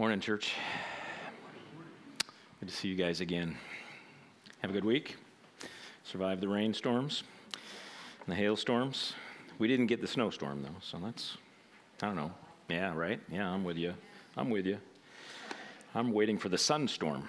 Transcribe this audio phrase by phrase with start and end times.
[0.00, 0.54] Morning, church.
[2.58, 3.54] Good to see you guys again.
[4.60, 5.18] Have a good week.
[6.04, 9.12] Survive the rainstorms and the hailstorms.
[9.58, 11.36] We didn't get the snowstorm, though, so that's,
[12.00, 12.32] I don't know.
[12.70, 13.20] Yeah, right?
[13.30, 13.92] Yeah, I'm with you.
[14.38, 14.78] I'm with you.
[15.94, 17.28] I'm waiting for the sunstorm.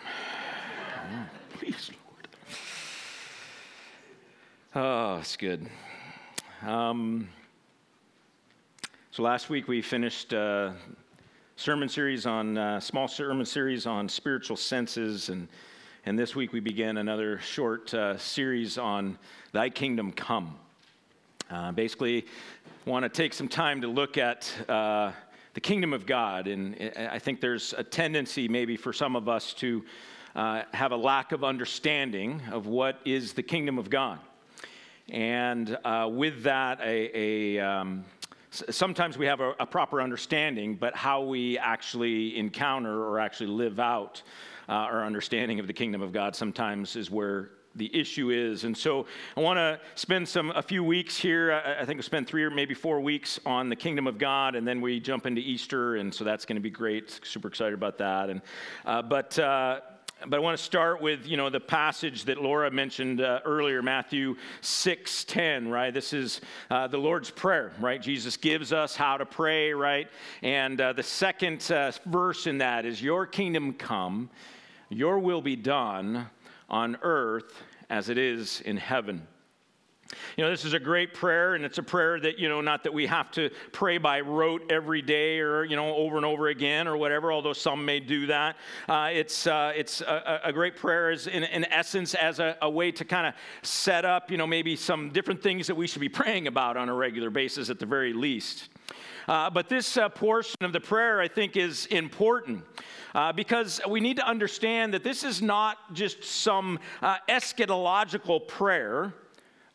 [1.11, 1.25] Oh,
[1.55, 1.91] please,
[4.73, 4.85] Lord.
[4.85, 5.69] Oh, it's good.
[6.65, 7.27] Um,
[9.11, 10.33] so last week we finished.
[10.33, 10.71] Uh,
[11.55, 15.48] sermon series on uh, small sermon series on spiritual senses and
[16.05, 19.17] and this week we begin another short uh, series on
[19.52, 20.55] thy kingdom come.
[21.49, 22.26] Uh, basically
[22.85, 25.12] want to take some time to look at uh,
[25.53, 29.54] the kingdom of god and i think there's a tendency maybe for some of us
[29.54, 29.84] to
[30.35, 34.20] uh, have a lack of understanding of what is the kingdom of god.
[35.09, 38.05] And uh, with that a, a um,
[38.52, 43.80] sometimes we have a, a, proper understanding, but how we actually encounter or actually live
[43.80, 44.22] out
[44.68, 48.66] uh, our understanding of the kingdom of God sometimes is where the issue is.
[48.66, 49.05] And so
[49.38, 51.54] I want to spend some a few weeks here.
[51.54, 54.55] I, I think we spend three or maybe four weeks on the kingdom of God,
[54.55, 57.21] and then we jump into Easter, and so that's going to be great.
[57.24, 58.30] Super excited about that.
[58.30, 58.41] And
[58.86, 59.38] uh, but.
[59.40, 59.80] Uh,
[60.27, 63.82] but I want to start with, you know, the passage that Laura mentioned uh, earlier,
[63.82, 65.94] Matthew 6, 10, right?
[65.94, 68.02] This is uh, the Lord's Prayer, right?
[68.02, 70.08] Jesus gives us how to pray, right?
[70.44, 74.30] And uh, the second uh, verse in that is, Your kingdom come,
[74.90, 76.28] your will be done
[76.69, 79.25] on earth as it is in heaven.
[80.38, 82.84] You know, this is a great prayer, and it's a prayer that, you know, not
[82.84, 86.47] that we have to pray by rote every day or, you know, over and over
[86.47, 88.56] again or whatever, although some may do that.
[88.88, 92.69] Uh, it's uh, it's a, a, great prayer, is in, in essence, as a, a
[92.69, 96.01] way to kind of set up, you know, maybe some different things that we should
[96.01, 98.69] be praying about on a regular basis at the very least.
[99.28, 102.63] Uh, but this uh, portion of the prayer, I think, is important.
[103.13, 109.13] Uh, because we need to understand that this is not just some uh, eschatological prayer,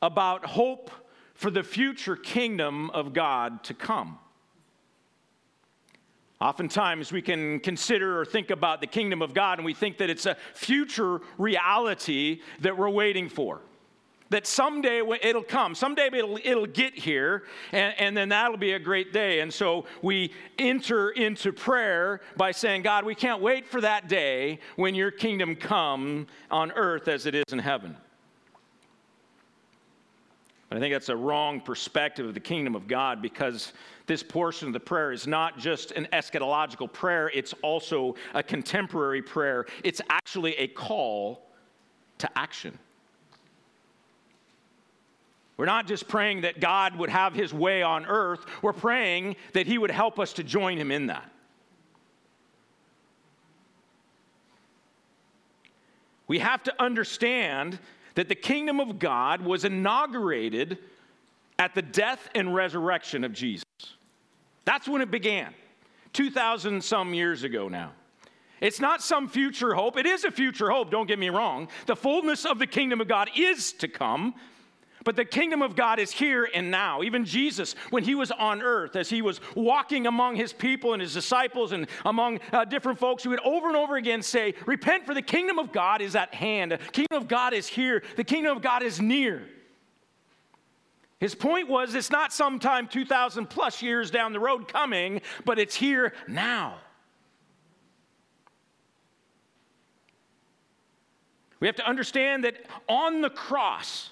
[0.07, 0.91] about hope
[1.35, 4.19] for the future kingdom of God to come.
[6.41, 10.11] Oftentimes, we can consider or think about the kingdom of God and we think that
[10.11, 13.63] it's a future reality that we're waiting for.
[14.29, 18.79] That someday it'll come, someday it'll, it'll get here, and, and then that'll be a
[18.79, 19.41] great day.
[19.41, 24.59] And so we enter into prayer by saying, God, we can't wait for that day
[24.77, 27.97] when your kingdom come on earth as it is in heaven.
[30.71, 33.73] I think that's a wrong perspective of the kingdom of God because
[34.07, 39.23] this portion of the prayer is not just an eschatological prayer, it's also a contemporary
[39.23, 39.67] prayer.
[39.85, 41.47] It's actually a call
[42.19, 42.77] to action.
[45.57, 49.67] We're not just praying that God would have his way on earth, we're praying that
[49.67, 51.31] he would help us to join him in that.
[56.29, 57.79] We have to understand
[58.17, 60.79] that the kingdom of God was inaugurated
[61.59, 63.65] at the death and resurrection of Jesus.
[64.65, 65.55] That's when it began,
[66.13, 67.93] 2,000 some years ago now.
[68.61, 69.99] It's not some future hope.
[69.99, 71.69] It is a future hope, don't get me wrong.
[71.87, 74.35] The fullness of the kingdom of God is to come,
[75.07, 77.01] but the kingdom of God is here and now.
[77.05, 81.01] Even Jesus, when he was on earth, as he was walking among his people and
[81.01, 85.07] his disciples and among uh, different folks, he would over and over again say, Repent,
[85.07, 86.73] for the kingdom of God is at hand.
[86.73, 88.03] The kingdom of God is here.
[88.17, 89.47] The kingdom of God is near.
[91.21, 95.77] His point was it's not sometime 2,000 plus years down the road coming, but it's
[95.77, 96.79] here now.
[101.61, 102.57] We have to understand that
[102.89, 104.11] on the cross,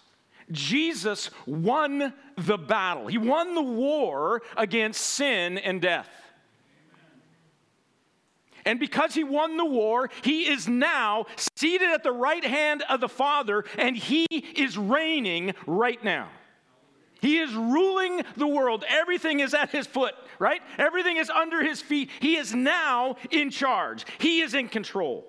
[0.51, 3.07] Jesus won the battle.
[3.07, 6.09] He won the war against sin and death.
[8.67, 13.01] And because he won the war, he is now seated at the right hand of
[13.01, 16.29] the Father, and he is reigning right now.
[17.21, 18.85] He is ruling the world.
[18.89, 20.61] Everything is at his foot, right?
[20.79, 22.11] Everything is under his feet.
[22.21, 25.27] He is now in charge, he is in control.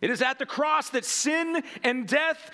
[0.00, 2.52] It is at the cross that sin and death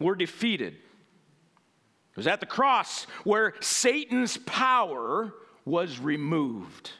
[0.00, 0.74] were defeated.
[0.74, 5.32] It was at the cross where Satan's power
[5.64, 6.90] was removed.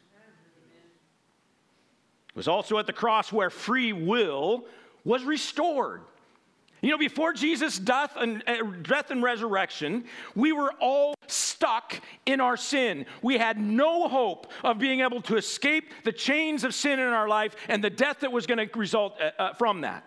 [2.28, 4.66] It was also at the cross where free will
[5.04, 6.02] was restored.
[6.82, 10.04] You know, before Jesus' death and, uh, death and resurrection,
[10.34, 13.04] we were all stuck in our sin.
[13.20, 17.28] We had no hope of being able to escape the chains of sin in our
[17.28, 20.04] life and the death that was going to result uh, uh, from that.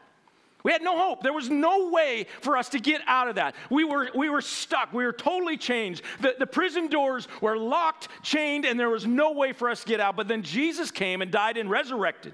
[0.64, 1.22] We had no hope.
[1.22, 3.54] There was no way for us to get out of that.
[3.70, 4.94] We were, we were stuck.
[4.94, 6.04] We were totally changed.
[6.22, 9.88] The, the prison doors were locked, chained, and there was no way for us to
[9.88, 10.16] get out.
[10.16, 12.34] But then Jesus came and died and resurrected.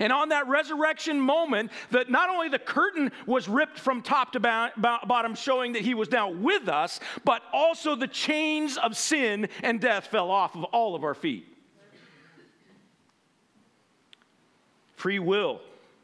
[0.00, 4.40] And on that resurrection moment, that not only the curtain was ripped from top to
[4.40, 9.80] bottom, showing that he was now with us, but also the chains of sin and
[9.80, 11.46] death fell off of all of our feet.
[14.96, 15.60] Free will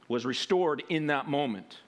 [0.09, 1.79] was restored in that moment.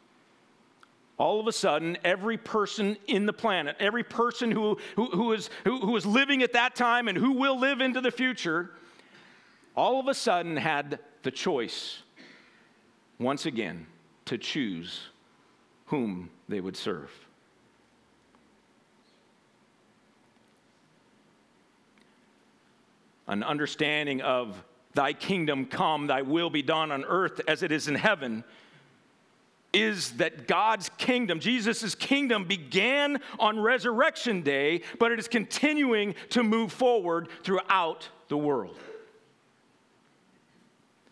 [1.18, 5.48] All of a sudden, every person in the planet, every person who, who, who, is,
[5.64, 8.70] who, who was living at that time and who will live into the future,
[9.74, 12.02] all of a sudden had the choice,
[13.18, 13.86] once again,
[14.26, 15.08] to choose
[15.86, 17.10] whom they would serve.
[23.26, 24.62] An understanding of
[24.96, 28.44] Thy kingdom come, thy will be done on earth as it is in heaven,
[29.74, 36.42] is that God's kingdom, Jesus' kingdom, began on resurrection day, but it is continuing to
[36.42, 38.78] move forward throughout the world.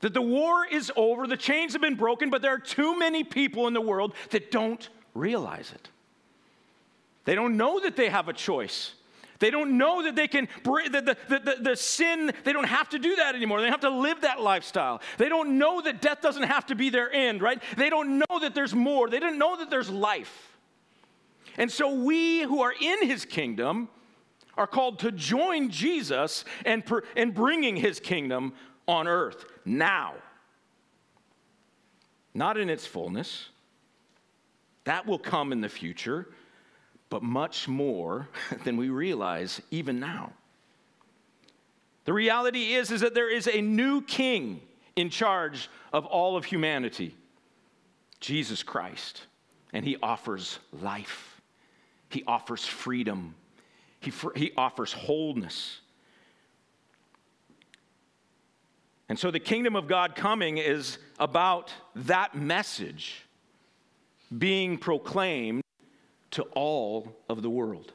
[0.00, 3.22] That the war is over, the chains have been broken, but there are too many
[3.22, 5.90] people in the world that don't realize it.
[7.26, 8.94] They don't know that they have a choice.
[9.38, 12.98] They don't know that they can, the, the, the, the, sin, they don't have to
[12.98, 13.60] do that anymore.
[13.60, 15.00] They have to live that lifestyle.
[15.18, 17.60] They don't know that death doesn't have to be their end, right?
[17.76, 19.08] They don't know that there's more.
[19.08, 20.56] They didn't know that there's life.
[21.56, 23.88] And so we who are in his kingdom
[24.56, 26.84] are called to join Jesus and,
[27.16, 28.54] and bringing his kingdom
[28.86, 30.14] on earth now.
[32.34, 33.48] Not in its fullness.
[34.84, 36.28] That will come in the future
[37.14, 38.28] but much more
[38.64, 40.32] than we realize even now.
[42.06, 44.60] The reality is, is that there is a new king
[44.96, 47.14] in charge of all of humanity
[48.18, 49.26] Jesus Christ.
[49.72, 51.40] And he offers life,
[52.08, 53.36] he offers freedom,
[54.00, 55.82] he, he offers wholeness.
[59.08, 63.24] And so the kingdom of God coming is about that message
[64.36, 65.63] being proclaimed
[66.34, 67.92] to all of the world.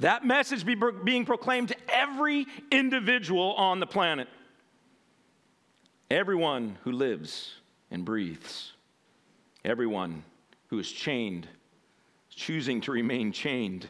[0.00, 4.28] That message be being proclaimed to every individual on the planet.
[6.10, 7.54] Everyone who lives
[7.90, 8.72] and breathes.
[9.64, 10.22] Everyone
[10.68, 11.48] who is chained,
[12.28, 13.88] choosing to remain chained,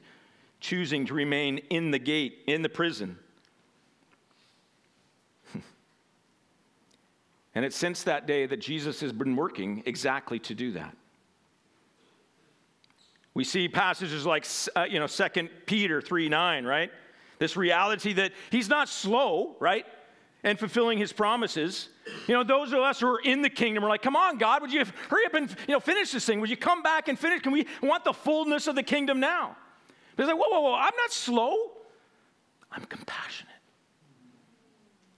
[0.60, 3.18] choosing to remain in the gate, in the prison.
[7.54, 10.96] and it's since that day that Jesus has been working exactly to do that.
[13.36, 15.28] We see passages like, uh, you know, 2
[15.66, 16.90] Peter 3 9, right?
[17.38, 19.84] This reality that he's not slow, right?
[20.42, 21.90] And fulfilling his promises.
[22.28, 24.62] You know, those of us who are in the kingdom are like, come on, God,
[24.62, 26.40] would you hurry up and you know, finish this thing?
[26.40, 27.42] Would you come back and finish?
[27.42, 29.54] Can we want the fullness of the kingdom now?
[30.16, 31.72] But it's like, whoa, whoa, whoa, I'm not slow.
[32.72, 33.52] I'm compassionate.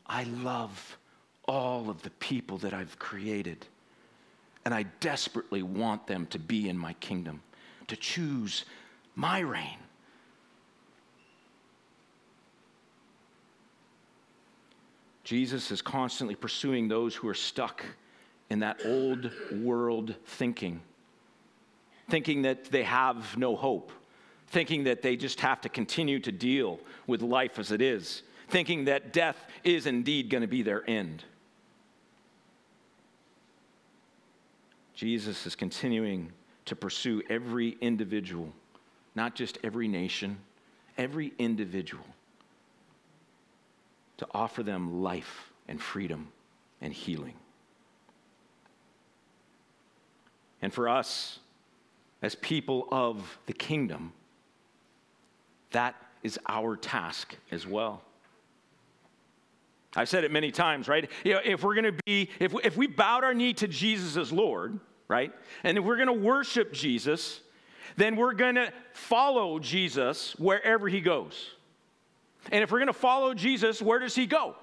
[0.07, 0.99] I love
[1.47, 3.65] all of the people that I've created,
[4.65, 7.43] and I desperately want them to be in my kingdom
[7.89, 8.65] to choose
[9.17, 9.79] my reign.
[15.25, 17.85] Jesus is constantly pursuing those who are stuck
[18.49, 20.81] in that old world thinking,
[22.09, 23.93] thinking that they have no hope,
[24.47, 28.87] thinking that they just have to continue to deal with life as it is, thinking
[28.87, 31.25] that death is indeed going to be their end.
[34.95, 36.33] Jesus is continuing
[36.69, 38.53] to pursue every individual,
[39.15, 40.39] not just every nation,
[40.97, 42.05] every individual,
[44.19, 46.29] to offer them life and freedom
[46.81, 47.35] and healing.
[50.61, 51.39] And for us,
[52.23, 54.13] as people of the kingdom,
[55.71, 58.03] that is our task as well.
[59.97, 61.09] I've said it many times, right?
[61.25, 64.17] You know, if we're going to be, if, if we bowed our knee to Jesus
[64.17, 65.33] as Lord, right?
[65.65, 67.41] And if we're going to worship Jesus,
[67.97, 71.51] then we're going to follow Jesus wherever he goes.
[72.53, 74.55] And if we're going to follow Jesus, where does he go?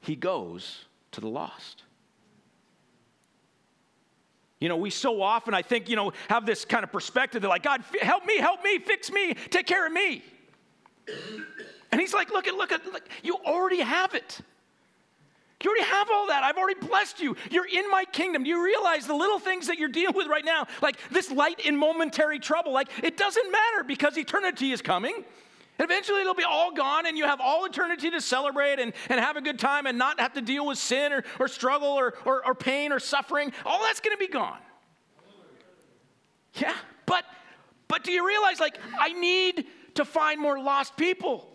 [0.00, 1.84] He goes to the lost.
[4.58, 7.48] You know, we so often, I think, you know, have this kind of perspective that,
[7.48, 10.22] like, God, help me, help me, fix me, take care of me.
[11.90, 14.40] And he's like, look at, look at, look, you already have it.
[15.62, 16.42] You already have all that.
[16.42, 17.36] I've already blessed you.
[17.50, 18.44] You're in my kingdom.
[18.44, 21.60] Do you realize the little things that you're dealing with right now, like this light
[21.60, 25.24] in momentary trouble, like it doesn't matter because eternity is coming.
[25.78, 29.20] And Eventually, it'll be all gone, and you have all eternity to celebrate and, and
[29.20, 32.14] have a good time and not have to deal with sin or, or struggle or,
[32.24, 33.52] or, or pain or suffering.
[33.66, 34.58] All that's going to be gone.
[36.54, 37.24] Yeah, but
[37.88, 41.46] but do you realize, like, I need to find more lost people?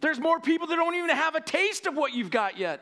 [0.00, 2.80] There's more people that don't even have a taste of what you've got yet.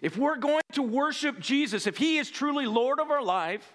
[0.00, 3.72] If we're going to worship Jesus, if He is truly Lord of our life,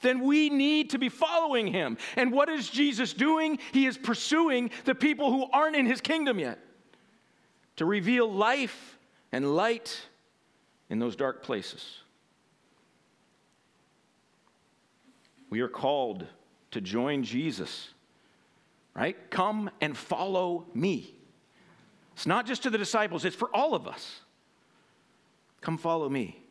[0.00, 1.98] then we need to be following Him.
[2.16, 3.58] And what is Jesus doing?
[3.72, 6.58] He is pursuing the people who aren't in His kingdom yet
[7.76, 8.98] to reveal life
[9.32, 10.00] and light
[10.90, 12.00] in those dark places.
[15.50, 16.26] We are called
[16.72, 17.90] to join Jesus,
[18.94, 19.16] right?
[19.30, 21.14] Come and follow me.
[22.14, 24.20] It's not just to the disciples, it's for all of us.
[25.60, 26.42] Come follow me.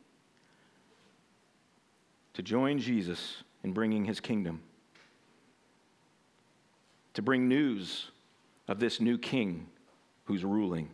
[2.34, 4.62] To join Jesus in bringing his kingdom.
[7.16, 8.12] To bring news
[8.68, 9.68] of this new king
[10.26, 10.90] who's ruling.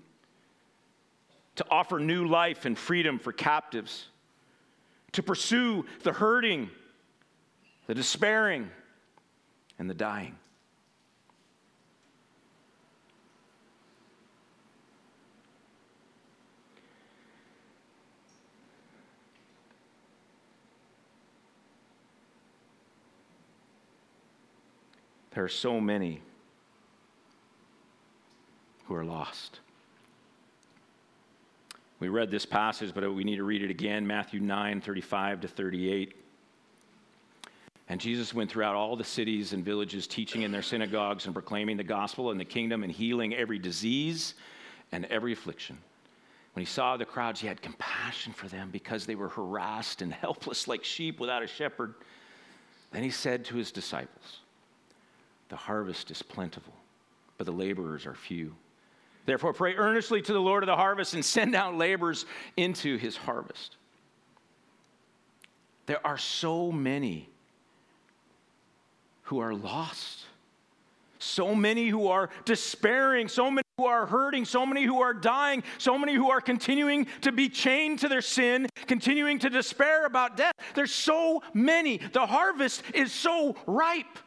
[1.58, 4.08] To offer new life and freedom for captives.
[5.14, 6.70] To pursue the hurting
[7.88, 8.70] the despairing,
[9.80, 10.36] and the dying.
[25.34, 26.22] There are so many
[28.86, 29.60] who are lost.
[32.00, 35.48] We read this passage, but we need to read it again Matthew 9 35 to
[35.48, 36.16] 38.
[37.90, 41.78] And Jesus went throughout all the cities and villages, teaching in their synagogues and proclaiming
[41.78, 44.36] the gospel and the kingdom and healing every disease
[44.92, 45.78] and every affliction.
[46.54, 50.14] When he saw the crowds, he had compassion for them because they were harassed and
[50.14, 51.96] helpless like sheep without a shepherd.
[52.92, 54.43] Then he said to his disciples,
[55.54, 56.74] The harvest is plentiful,
[57.38, 58.56] but the laborers are few.
[59.28, 62.26] Therefore, pray earnestly to the Lord of the harvest and send out laborers
[62.58, 63.78] into his harvest.
[65.86, 67.30] There are so many
[69.26, 70.22] who are lost,
[71.20, 75.62] so many who are despairing, so many who are hurting, so many who are dying,
[75.78, 80.36] so many who are continuing to be chained to their sin, continuing to despair about
[80.36, 80.56] death.
[80.74, 81.98] There's so many.
[81.98, 84.18] The harvest is so ripe.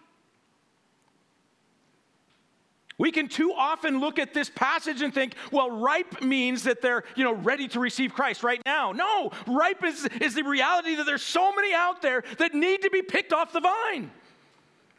[2.98, 7.04] We can too often look at this passage and think, well, ripe means that they're,
[7.14, 8.92] you know, ready to receive Christ right now.
[8.92, 12.90] No, ripe is, is the reality that there's so many out there that need to
[12.90, 14.10] be picked off the vine.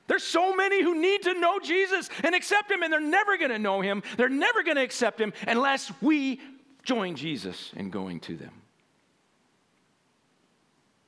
[0.06, 3.51] There's so many who need to know Jesus and accept him, and they're never going
[3.51, 4.04] to know him.
[4.16, 6.39] They're never going to accept him unless we
[6.84, 8.54] join Jesus in going to them.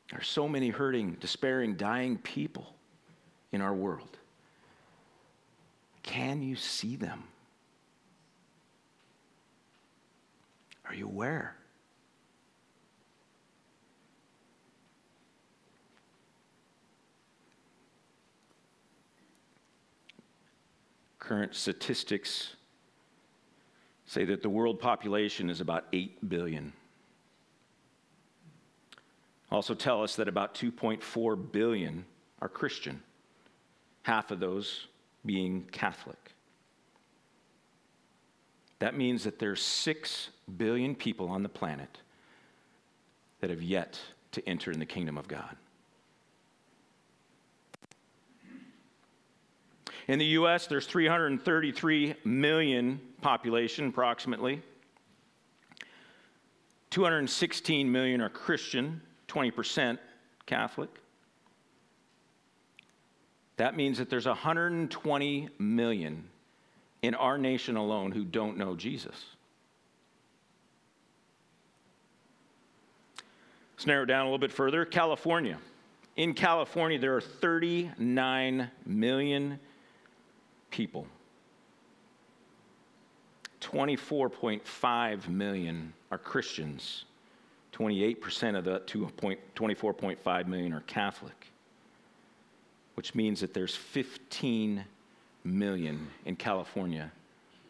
[0.10, 2.76] There are so many hurting, despairing, dying people
[3.52, 4.19] in our world.
[6.04, 7.24] Can you see them?
[10.86, 11.56] Are you aware?
[21.20, 22.56] Current statistics
[24.08, 26.74] say that the world population is about 8 billion.
[29.52, 32.06] Also tell us that about 2.4 billion
[32.42, 33.04] are Christian,
[34.02, 34.88] half of those
[35.26, 36.18] being Catholic.
[38.80, 42.00] That means that there's 6 billion people on the planet
[43.42, 44.00] that have yet
[44.32, 45.56] to enter in the kingdom of God.
[50.08, 54.62] In the US, there's 333 million population approximately.
[56.90, 60.00] 216 million are Christian, 20%
[60.48, 60.90] Catholic.
[63.60, 66.24] That means that there's 120 million
[67.02, 69.26] in our nation alone who don't know Jesus.
[73.74, 74.86] Let's narrow it down a little bit further.
[74.86, 75.58] California.
[76.16, 79.60] In California, there are 39 million
[80.72, 81.06] people.
[83.60, 87.04] 24.5 million are Christians.
[87.74, 91.52] 28% of the 24.5 million are Catholic,
[93.00, 94.84] which means that there's 15
[95.46, 97.10] million in California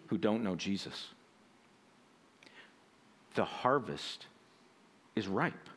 [0.08, 1.10] who don't know Jesus.
[3.36, 4.26] The harvest
[5.16, 5.70] is ripe.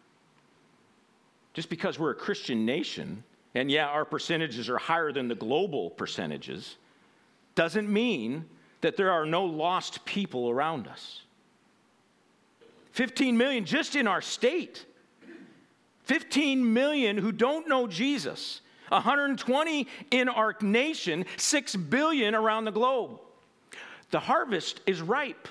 [1.52, 5.90] Just because we're a Christian nation, and yeah, our percentages are higher than the global
[5.90, 6.76] percentages,
[7.54, 8.46] doesn't mean
[8.80, 11.20] that there are no lost people around us.
[12.92, 14.86] 15 million just in our state.
[16.04, 18.62] 15 million who don't know Jesus.
[18.92, 23.18] 120 in our nation, 6 billion around the globe.
[24.10, 25.48] The harvest is ripe.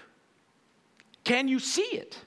[1.24, 2.18] Can you see it?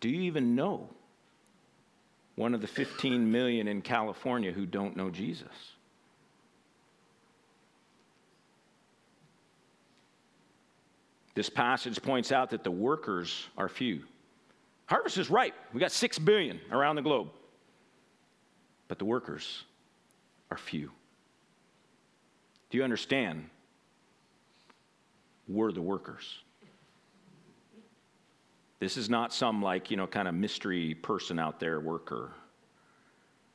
[0.00, 0.88] Do you even know
[2.36, 5.48] one of the 15 million in California who don't know Jesus?
[11.34, 14.02] This passage points out that the workers are few.
[14.86, 15.54] Harvest is ripe.
[15.72, 17.28] We got 6 billion around the globe.
[18.90, 19.62] But the workers
[20.50, 20.90] are few.
[22.70, 23.48] Do you understand?
[25.46, 26.40] We're the workers.
[28.80, 32.32] This is not some like, you know, kind of mystery person out there, worker.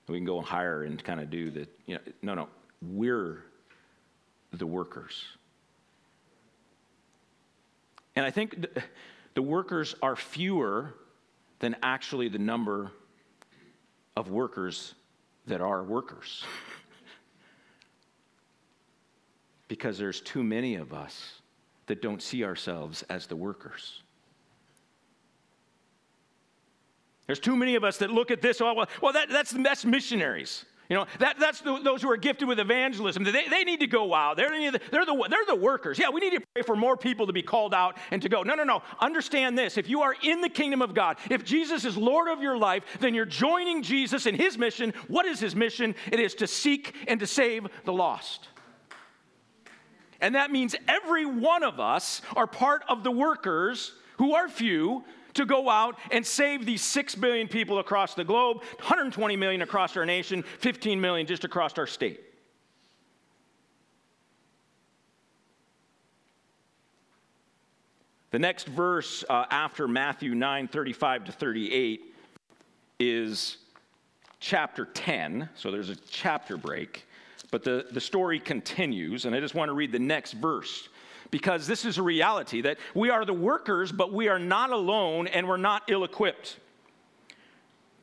[0.08, 1.68] We can go and hire and kind of do that.
[1.86, 2.48] You know, no, no.
[2.82, 3.44] We're
[4.54, 5.22] the workers.
[8.16, 8.68] And I think
[9.34, 10.94] the workers are fewer
[11.60, 12.94] than actually the number
[14.16, 14.96] of workers
[15.48, 16.44] that are workers.
[19.68, 21.42] because there's too many of us
[21.88, 24.02] that don't see ourselves as the workers.
[27.26, 29.84] There's too many of us that look at this, oh, well, well that, that's, that's
[29.86, 30.66] missionaries.
[30.90, 33.24] You know, that, that's the, those who are gifted with evangelism.
[33.24, 34.38] They, they need to go out.
[34.38, 35.98] They're, they're, the, they're the workers.
[35.98, 38.44] Yeah, we need to pray for more people to be called out and to go.
[38.44, 38.84] No, no, no.
[39.00, 39.78] Understand this.
[39.78, 42.84] If you are in the kingdom of God, if Jesus is Lord of your life,
[43.00, 44.94] then you're joining Jesus in his mission.
[45.08, 45.96] What is his mission?
[46.12, 48.50] It is to seek and to save the lost.
[50.22, 55.04] And that means every one of us are part of the workers who are few
[55.36, 59.96] to go out and save these 6 billion people across the globe, 120 million across
[59.96, 62.22] our nation, 15 million just across our state.
[68.32, 72.14] The next verse uh, after Matthew 9 35 to 38
[73.00, 73.58] is
[74.42, 75.48] chapter 10.
[75.56, 77.06] So there's a chapter break.
[77.52, 80.90] But the, the story continues, and I just want to read the next verse
[81.36, 85.28] because this is a reality that we are the workers, but we are not alone
[85.28, 86.60] and we're not ill equipped.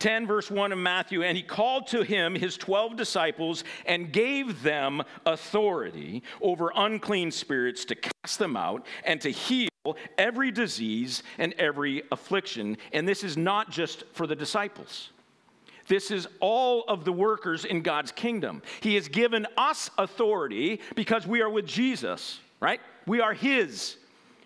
[0.00, 4.62] 10, verse 1 of Matthew, and he called to him his 12 disciples and gave
[4.62, 9.70] them authority over unclean spirits to cast them out and to heal
[10.18, 12.76] every disease and every affliction.
[12.92, 15.08] And this is not just for the disciples.
[15.88, 18.60] This is all of the workers in God's kingdom.
[18.82, 22.80] He has given us authority because we are with Jesus, right?
[23.06, 23.96] We are His.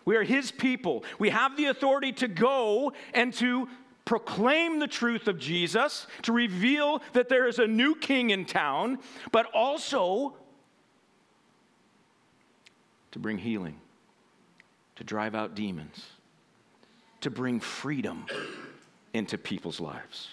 [0.04, 1.04] We are His people.
[1.18, 3.68] We have the authority to go and to
[4.06, 8.98] proclaim the truth of Jesus, to reveal that there is a new king in town,
[9.32, 10.34] but also
[13.10, 13.78] to bring healing,
[14.94, 16.06] to drive out demons,
[17.20, 18.24] to bring freedom
[19.12, 20.28] into people's lives.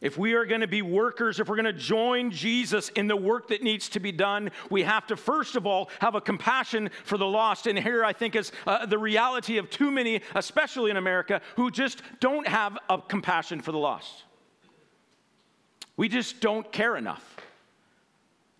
[0.00, 3.16] If we are going to be workers, if we're going to join Jesus in the
[3.16, 6.90] work that needs to be done, we have to first of all have a compassion
[7.04, 7.66] for the lost.
[7.66, 11.70] And here I think is uh, the reality of too many, especially in America, who
[11.70, 14.24] just don't have a compassion for the lost.
[15.98, 17.36] We just don't care enough.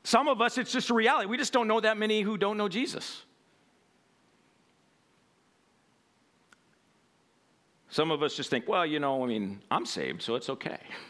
[0.03, 1.26] Some of us, it's just a reality.
[1.26, 3.22] We just don't know that many who don't know Jesus.
[7.88, 10.79] Some of us just think, well, you know, I mean, I'm saved, so it's okay.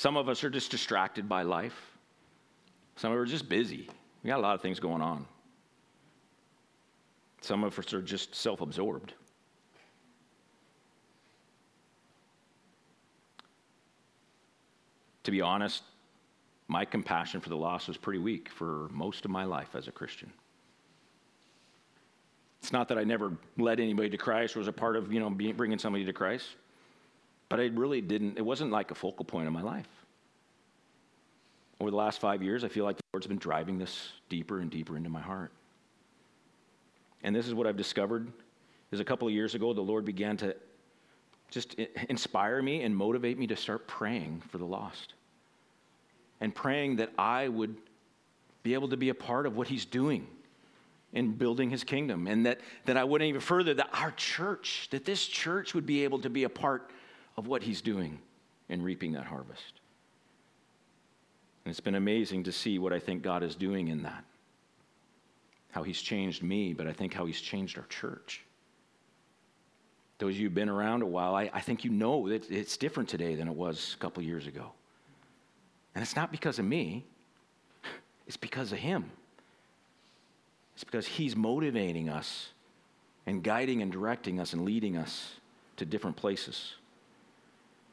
[0.00, 1.78] Some of us are just distracted by life.
[2.96, 3.86] Some of us are just busy.
[4.24, 5.26] We got a lot of things going on.
[7.42, 9.12] Some of us are just self absorbed.
[15.24, 15.82] To be honest,
[16.66, 19.92] my compassion for the lost was pretty weak for most of my life as a
[19.92, 20.32] Christian.
[22.62, 25.20] It's not that I never led anybody to Christ or was a part of, you
[25.20, 26.46] know, being, bringing somebody to Christ.
[27.50, 29.88] But I really didn't, it wasn't like a focal point of my life.
[31.80, 34.70] Over the last five years, I feel like the Lord's been driving this deeper and
[34.70, 35.50] deeper into my heart.
[37.22, 38.32] And this is what I've discovered
[38.92, 40.56] is a couple of years ago, the Lord began to
[41.50, 41.74] just
[42.08, 45.14] inspire me and motivate me to start praying for the lost.
[46.40, 47.74] And praying that I would
[48.62, 50.26] be able to be a part of what He's doing
[51.12, 52.28] in building His kingdom.
[52.28, 56.04] And that, that I went even further, that our church, that this church would be
[56.04, 56.90] able to be a part
[57.40, 58.18] of what he's doing
[58.68, 59.80] in reaping that harvest.
[61.64, 64.24] And it's been amazing to see what I think God is doing in that.
[65.70, 68.42] How he's changed me, but I think how he's changed our church.
[70.18, 72.76] Those of you who've been around a while, I, I think you know that it's
[72.76, 74.72] different today than it was a couple years ago.
[75.94, 77.06] And it's not because of me,
[78.26, 79.10] it's because of him.
[80.74, 82.50] It's because he's motivating us
[83.24, 85.36] and guiding and directing us and leading us
[85.78, 86.74] to different places.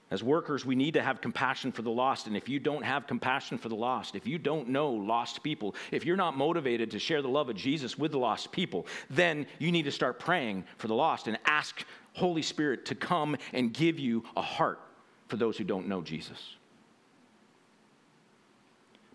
[0.09, 2.27] As workers, we need to have compassion for the lost.
[2.27, 5.75] And if you don't have compassion for the lost, if you don't know lost people,
[5.91, 9.45] if you're not motivated to share the love of Jesus with the lost people, then
[9.59, 13.73] you need to start praying for the lost and ask Holy Spirit to come and
[13.73, 14.79] give you a heart
[15.27, 16.55] for those who don't know Jesus.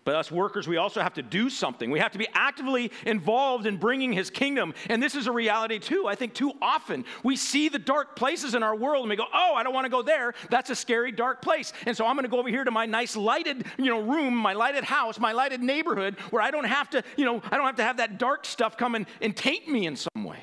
[0.05, 1.89] But us workers, we also have to do something.
[1.89, 4.73] We have to be actively involved in bringing his kingdom.
[4.89, 6.07] And this is a reality too.
[6.07, 9.25] I think too often we see the dark places in our world and we go,
[9.33, 10.33] oh, I don't want to go there.
[10.49, 11.71] That's a scary, dark place.
[11.85, 14.35] And so I'm going to go over here to my nice lighted, you know, room,
[14.35, 17.65] my lighted house, my lighted neighborhood where I don't have to, you know, I don't
[17.65, 20.39] have to have that dark stuff come and, and taint me in some way.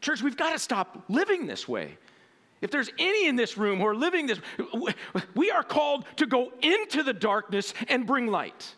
[0.00, 1.98] Church, we've got to stop living this way.
[2.60, 4.40] If there's any in this room who are living this,
[5.34, 8.74] we are called to go into the darkness and bring light.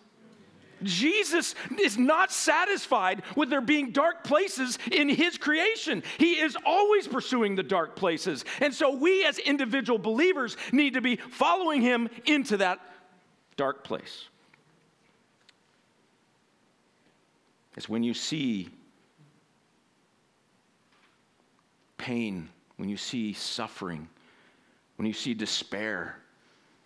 [0.82, 6.02] Jesus is not satisfied with there being dark places in his creation.
[6.18, 8.44] He is always pursuing the dark places.
[8.60, 12.80] And so we, as individual believers, need to be following him into that
[13.56, 14.28] dark place.
[17.76, 18.68] It's when you see
[21.96, 22.48] pain
[22.82, 24.08] when you see suffering,
[24.96, 26.16] when you see despair,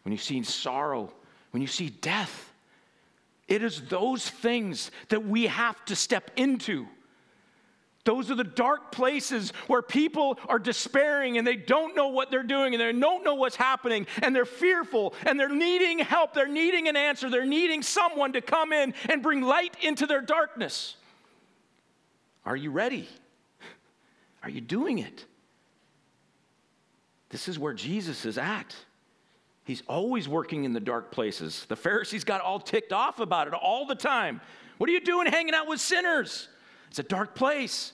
[0.03, 1.11] when you see sorrow,
[1.53, 2.53] when you see death.
[3.49, 6.87] It is those things that we have to step into.
[8.05, 12.43] Those are the dark places where people are despairing and they don't know what they're
[12.43, 16.35] doing and they don't know what's happening and they're fearful and they're needing help.
[16.35, 17.31] They're needing an answer.
[17.31, 20.95] They're needing someone to come in and bring light into their darkness.
[22.45, 23.09] Are you ready?
[24.43, 25.25] Are you doing it?
[27.37, 28.75] This is where Jesus is at.
[29.65, 31.67] He's always working in the dark places.
[31.69, 34.41] The Pharisees got all ticked off about it all the time.
[34.79, 36.49] What are you doing hanging out with sinners?
[36.89, 37.93] It's a dark place.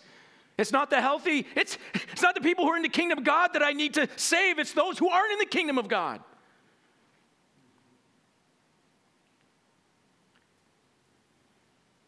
[0.56, 1.76] It's not the healthy, it's,
[2.12, 4.08] it's not the people who are in the kingdom of God that I need to
[4.14, 6.20] save, it's those who aren't in the kingdom of God.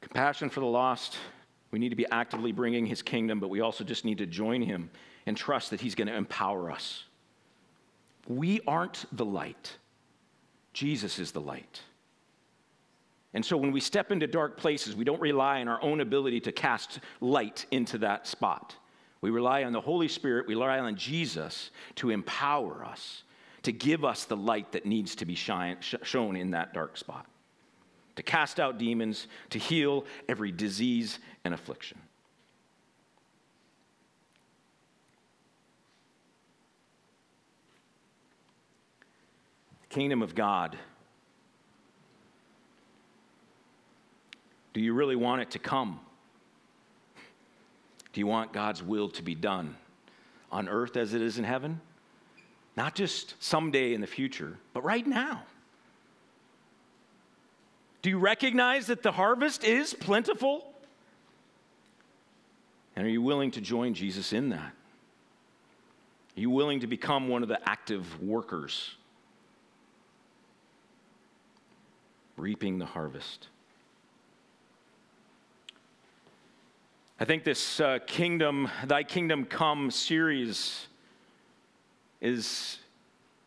[0.02, 1.16] Compassion for the lost.
[1.72, 4.62] We need to be actively bringing his kingdom, but we also just need to join
[4.62, 4.88] him
[5.26, 7.02] and trust that he's going to empower us.
[8.26, 9.76] We aren't the light,
[10.72, 11.80] Jesus is the light.
[13.34, 16.40] And so when we step into dark places, we don't rely on our own ability
[16.42, 18.76] to cast light into that spot.
[19.20, 23.24] We rely on the Holy Spirit, we rely on Jesus to empower us,
[23.62, 26.96] to give us the light that needs to be shine, sh- shown in that dark
[26.96, 27.26] spot,
[28.14, 31.98] to cast out demons, to heal every disease and affliction.
[39.94, 40.76] Kingdom of God.
[44.72, 46.00] Do you really want it to come?
[48.12, 49.76] Do you want God's will to be done
[50.50, 51.80] on earth as it is in heaven?
[52.76, 55.44] Not just someday in the future, but right now.
[58.02, 60.74] Do you recognize that the harvest is plentiful?
[62.96, 64.72] And are you willing to join Jesus in that?
[66.36, 68.96] Are you willing to become one of the active workers
[72.36, 73.48] reaping the harvest.
[77.20, 80.88] I think this uh, kingdom, Thy Kingdom Come series
[82.20, 82.78] is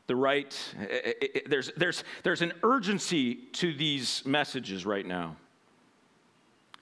[0.08, 5.36] the right, it, it, there's, there's, there's an urgency to these messages right now.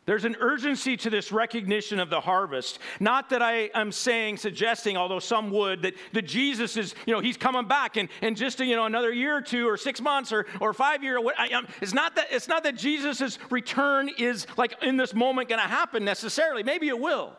[0.05, 2.77] There's an urgency to this recognition of the harvest.
[2.99, 7.21] Not that I am saying, suggesting, although some would, that, that Jesus is, you know,
[7.21, 10.31] he's coming back and, and just, you know, another year or two or six months
[10.31, 11.19] or, or five years.
[11.51, 15.61] Um, it's, not that, it's not that Jesus' return is like in this moment going
[15.61, 16.61] to happen necessarily.
[16.61, 17.35] Maybe it will.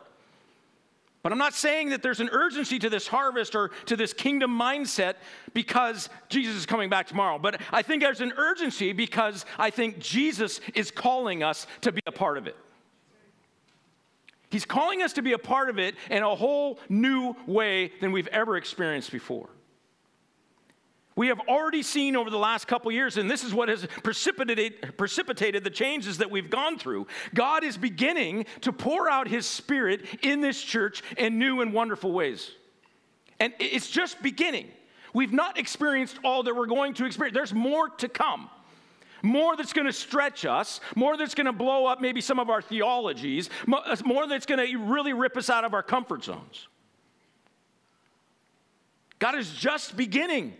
[1.23, 4.57] But I'm not saying that there's an urgency to this harvest or to this kingdom
[4.57, 5.15] mindset
[5.53, 7.39] because Jesus is coming back tomorrow.
[7.39, 12.01] But I think there's an urgency because I think Jesus is calling us to be
[12.05, 12.55] a part of it.
[14.49, 18.11] He's calling us to be a part of it in a whole new way than
[18.11, 19.49] we've ever experienced before.
[21.17, 24.95] We have already seen over the last couple years, and this is what has precipitated,
[24.97, 27.07] precipitated the changes that we've gone through.
[27.33, 32.11] God is beginning to pour out His Spirit in this church in new and wonderful
[32.11, 32.51] ways.
[33.39, 34.67] And it's just beginning.
[35.11, 38.51] We've not experienced all that we're going to experience, there's more to come.
[39.23, 42.51] More that's going to stretch us, more that's going to blow up maybe some of
[42.51, 46.67] our theologies, uh, more that's going to really rip us out of our comfort zones.
[49.17, 50.53] God is just beginning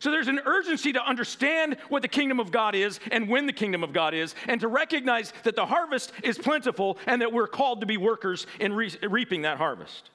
[0.00, 3.52] So there's an urgency to understand what the kingdom of God is and when the
[3.52, 7.48] kingdom of God is, and to recognize that the harvest is plentiful and that we're
[7.48, 10.10] called to be workers in re- reaping that harvest.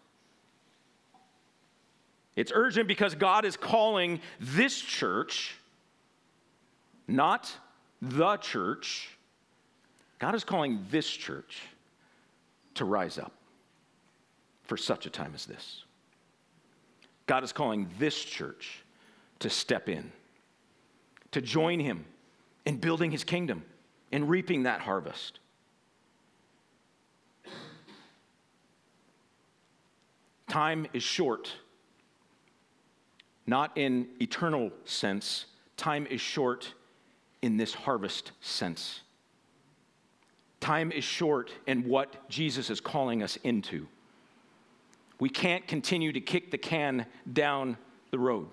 [2.36, 5.56] It's urgent because God is calling this church,
[7.08, 7.52] not
[8.02, 9.10] the church.
[10.18, 11.62] God is calling this church
[12.76, 13.34] to rise up
[14.64, 15.84] for such a time as this.
[17.28, 18.83] God is calling this church
[19.44, 20.12] to step in,
[21.32, 22.06] to join him
[22.66, 23.64] in building his kingdom
[24.12, 25.40] and reaping that harvest.
[30.48, 31.52] Time is short,
[33.46, 35.46] not in eternal sense.
[35.76, 36.74] Time is short
[37.42, 39.02] in this harvest sense.
[40.62, 43.88] Time is short in what Jesus is calling us into.
[45.20, 47.78] We can't continue to kick the can down
[48.12, 48.48] the road.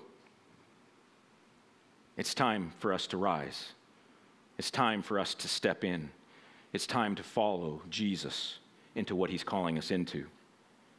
[2.21, 3.73] It's time for us to rise.
[4.59, 6.11] It's time for us to step in.
[6.75, 8.59] It's time to follow Jesus
[8.95, 10.27] into what he's calling us into.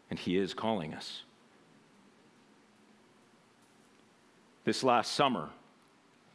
[0.10, 1.22] And he is calling us.
[4.64, 5.50] This last summer,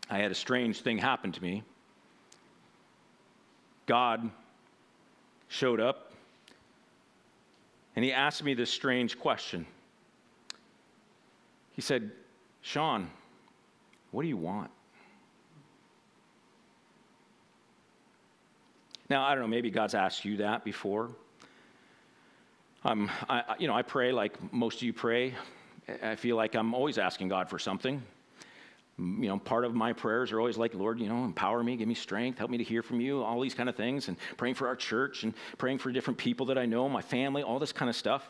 [0.08, 1.64] I had a strange thing happen to me.
[3.86, 4.30] God
[5.48, 6.12] showed up
[7.96, 9.66] and he asked me this strange question.
[11.72, 12.12] He said,
[12.62, 13.10] Sean,
[14.12, 14.70] what do you want?
[19.08, 21.10] Now, I don't know, maybe God's asked you that before.
[22.84, 25.34] Um, I, you know, I pray like most of you pray.
[26.02, 28.02] I feel like I'm always asking God for something.
[28.98, 31.86] You know, part of my prayers are always like, Lord, you know, empower me, give
[31.86, 34.54] me strength, help me to hear from you, all these kind of things, and praying
[34.54, 37.72] for our church and praying for different people that I know, my family, all this
[37.72, 38.28] kind of stuff.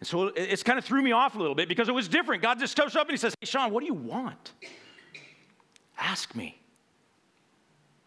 [0.00, 2.42] And so it's kind of threw me off a little bit because it was different.
[2.42, 4.52] God just shows up and he says, Hey, Sean, what do you want?
[5.98, 6.60] Ask me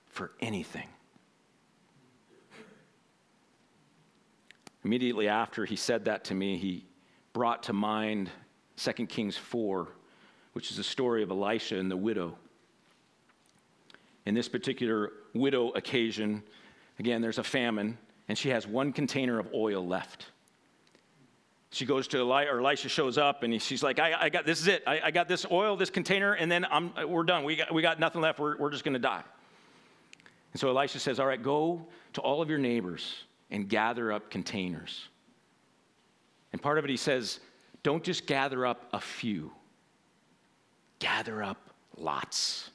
[0.10, 0.88] for anything.
[4.84, 6.86] Immediately after he said that to me, he
[7.34, 8.30] brought to mind
[8.78, 9.88] 2 Kings 4,
[10.54, 12.36] which is the story of Elisha and the widow.
[14.26, 16.44] In this particular widow occasion,
[17.00, 20.28] again, there's a famine, and she has one container of oil left.
[21.72, 24.60] She goes to Elisha, or Elisha shows up, and she's like, I, I got this
[24.60, 24.84] is it.
[24.86, 27.44] I, I, got this oil, this container, and then I'm, we're done.
[27.46, 28.40] We got, we got nothing left.
[28.40, 29.24] We're, we're just going to die.
[30.52, 34.32] And so Elisha says, All right, go to all of your neighbors and gather up
[34.32, 35.08] containers.
[36.52, 37.40] And part of it, he says,
[37.84, 39.52] don't just gather up a few,
[41.00, 42.70] gather up lots.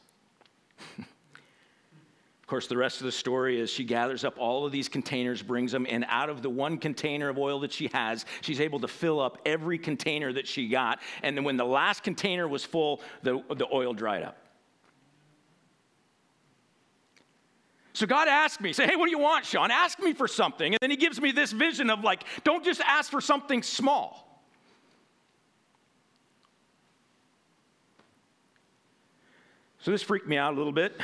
[0.99, 5.43] of course, the rest of the story is she gathers up all of these containers,
[5.43, 8.81] brings them, and out of the one container of oil that she has, she's able
[8.81, 11.01] to fill up every container that she got.
[11.23, 14.39] And then when the last container was full, the, the oil dried up.
[17.97, 19.71] So God asked me, say, hey, what do you want, Sean?
[19.71, 20.75] Ask me for something.
[20.75, 24.45] And then he gives me this vision of like, don't just ask for something small.
[29.79, 31.01] So this freaked me out a little bit.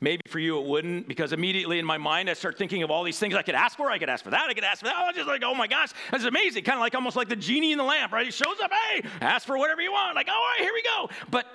[0.00, 3.04] Maybe for you it wouldn't, because immediately in my mind I start thinking of all
[3.04, 3.88] these things I could ask for.
[3.92, 4.48] I could ask for that.
[4.50, 4.96] I could ask for that.
[4.96, 6.64] I was just like, oh my gosh, that's amazing.
[6.64, 8.26] Kind of like almost like the genie in the lamp, right?
[8.26, 10.16] He shows up, hey, ask for whatever you want.
[10.16, 11.10] Like, all right, here we go.
[11.30, 11.46] But,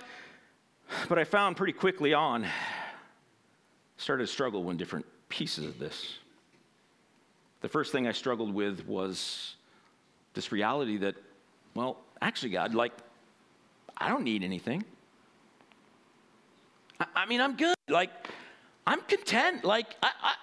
[1.10, 2.48] but I found pretty quickly on
[4.04, 6.18] started to struggle with different pieces of this.
[7.62, 9.56] The first thing I struggled with was
[10.34, 11.16] this reality that,
[11.74, 12.92] well, actually, God, like,
[13.98, 14.84] I don't need anything.
[17.00, 17.76] I, I mean, I'm good.
[17.88, 18.12] Like,
[18.86, 19.64] I'm content.
[19.64, 20.34] Like, I, I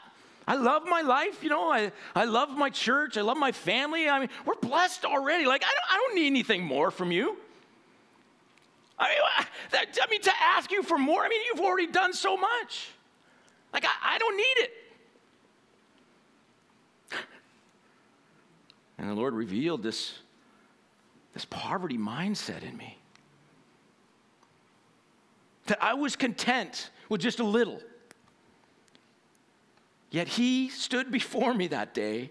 [0.48, 1.70] I love my life, you know.
[1.70, 3.16] I, I love my church.
[3.16, 4.08] I love my family.
[4.08, 5.44] I mean, we're blessed already.
[5.44, 7.36] Like, I don't, I don't need anything more from you.
[8.98, 12.12] I mean, that, I mean, to ask you for more, I mean, you've already done
[12.14, 12.88] so much.
[13.72, 14.70] Like, I, I don't need it.
[19.00, 20.18] And the Lord revealed this,
[21.32, 22.98] this poverty mindset in me.
[25.66, 27.80] That I was content with just a little.
[30.10, 32.30] Yet He stood before me that day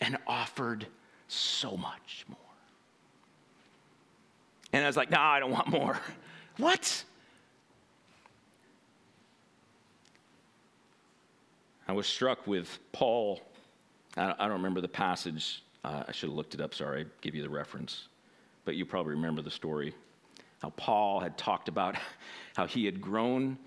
[0.00, 0.86] and offered
[1.28, 2.38] so much more.
[4.72, 6.00] And I was like, no, nah, I don't want more.
[6.56, 7.04] what?
[11.88, 13.40] I was struck with Paul.
[14.16, 15.62] I don't remember the passage.
[15.84, 16.74] Uh, I should have looked it up.
[16.74, 18.08] Sorry, I give you the reference.
[18.64, 19.94] But you probably remember the story.
[20.62, 21.96] How Paul had talked about
[22.56, 23.58] how he had grown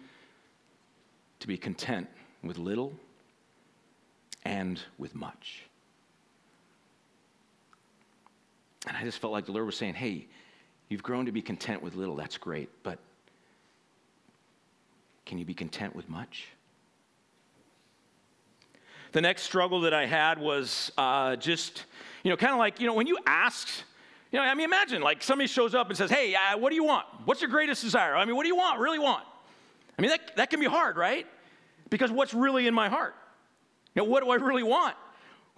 [1.39, 2.07] to be content
[2.43, 2.93] with little
[4.43, 5.63] and with much.
[8.87, 10.27] And I just felt like the Lord was saying, hey,
[10.89, 12.97] You've grown to be content with little, that's great, but
[15.27, 16.47] can you be content with much?
[19.11, 21.85] The next struggle that I had was uh, just,
[22.23, 23.67] you know, kind of like, you know, when you ask,
[24.31, 26.75] you know, I mean, imagine like somebody shows up and says, hey, uh, what do
[26.75, 27.07] you want?
[27.25, 28.15] What's your greatest desire?
[28.15, 29.23] I mean, what do you want, really want?
[29.97, 31.25] I mean, that, that can be hard, right?
[31.89, 33.15] Because what's really in my heart?
[33.95, 34.95] You know, what do I really want?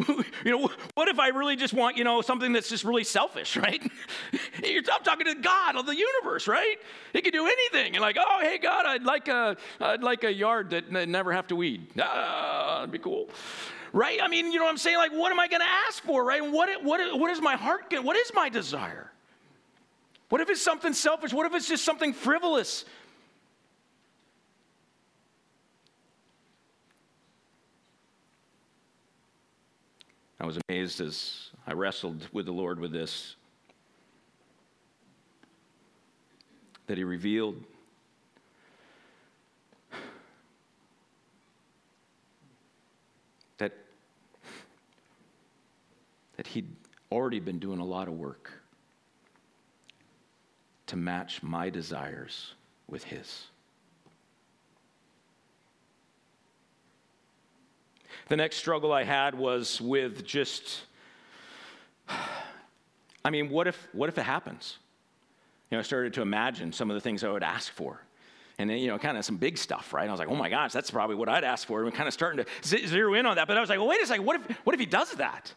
[0.45, 3.57] you know, what if I really just want, you know, something that's just really selfish,
[3.57, 3.81] right?
[4.63, 6.77] I'm talking to God of the universe, right?
[7.13, 7.95] He can do anything.
[7.95, 11.47] And like, oh, hey, God, I'd like a, I'd like a yard that never have
[11.47, 11.87] to weed.
[11.99, 13.29] Ah, that'd be cool.
[13.93, 14.19] Right?
[14.21, 14.97] I mean, you know what I'm saying?
[14.97, 16.41] Like, what am I going to ask for, right?
[16.41, 19.11] What, what, what is my heart, what is my desire?
[20.29, 21.33] What if it's something selfish?
[21.33, 22.85] What if it's just something frivolous?
[30.41, 33.35] I was amazed as I wrestled with the Lord with this
[36.87, 37.63] that He revealed
[43.59, 43.71] that,
[46.37, 46.75] that He'd
[47.11, 48.51] already been doing a lot of work
[50.87, 52.55] to match my desires
[52.87, 53.45] with His.
[58.27, 60.81] The next struggle I had was with just,
[63.23, 64.77] I mean, what if, what if it happens?
[65.69, 68.01] You know, I started to imagine some of the things I would ask for.
[68.57, 70.07] And then, you know, kind of some big stuff, right?
[70.07, 71.83] I was like, oh my gosh, that's probably what I'd ask for.
[71.83, 73.47] And kind of starting to zero in on that.
[73.47, 75.53] But I was like, well, wait a second, what if, what if he does that?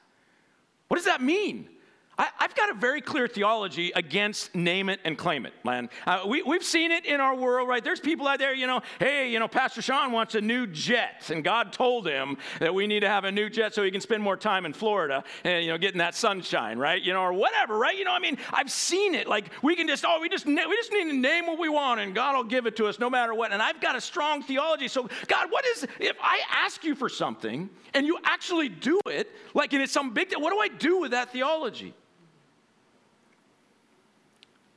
[0.89, 1.69] What does that mean?
[2.17, 5.91] I, have got a very clear theology against name it and claim it, man.
[6.07, 7.83] Uh, we, we've seen it in our world, right?
[7.83, 11.31] There's people out there, you know, hey, you know, Pastor Sean wants a new jet,
[11.31, 14.01] and God told him that we need to have a new jet so he can
[14.01, 17.03] spend more time in Florida and, you know, getting that sunshine, right?
[17.03, 17.97] You know, or whatever, right?
[17.97, 19.27] You know, I mean, I've seen it.
[19.27, 22.01] Like, we can just, oh, we just, we just need to name what we want,
[22.01, 23.53] and God will give it to us no matter what.
[23.53, 24.87] And I've got a strong theology.
[24.87, 29.33] So, God, what is, if I ask you for something and you actually do it,
[29.53, 31.95] like, and it's some big, what do I do with that theology?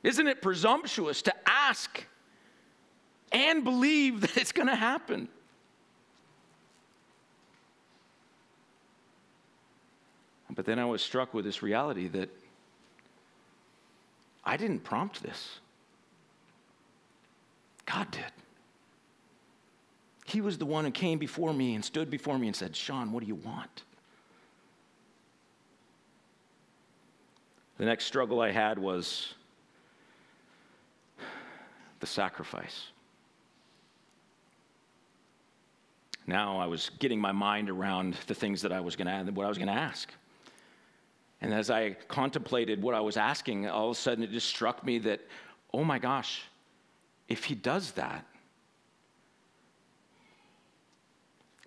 [0.08, 2.02] Isn't it presumptuous to ask
[3.30, 5.28] and believe that it's going to happen?
[10.48, 12.30] But then I was struck with this reality that
[14.42, 15.58] I didn't prompt this.
[17.84, 18.32] God did.
[20.24, 23.12] He was the one who came before me and stood before me and said, Sean,
[23.12, 23.82] what do you want?
[27.76, 29.34] The next struggle I had was
[32.00, 32.88] the sacrifice.
[36.26, 39.46] Now I was getting my mind around the things that I was going to, what
[39.46, 40.12] I was going to ask.
[41.40, 44.84] And as I contemplated what I was asking, all of a sudden it just struck
[44.84, 45.20] me that,
[45.72, 46.42] oh my gosh,
[47.28, 48.24] if he does that,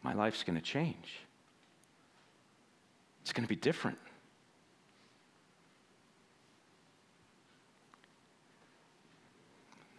[0.03, 1.21] my life's going to change.
[3.21, 3.97] It's going to be different.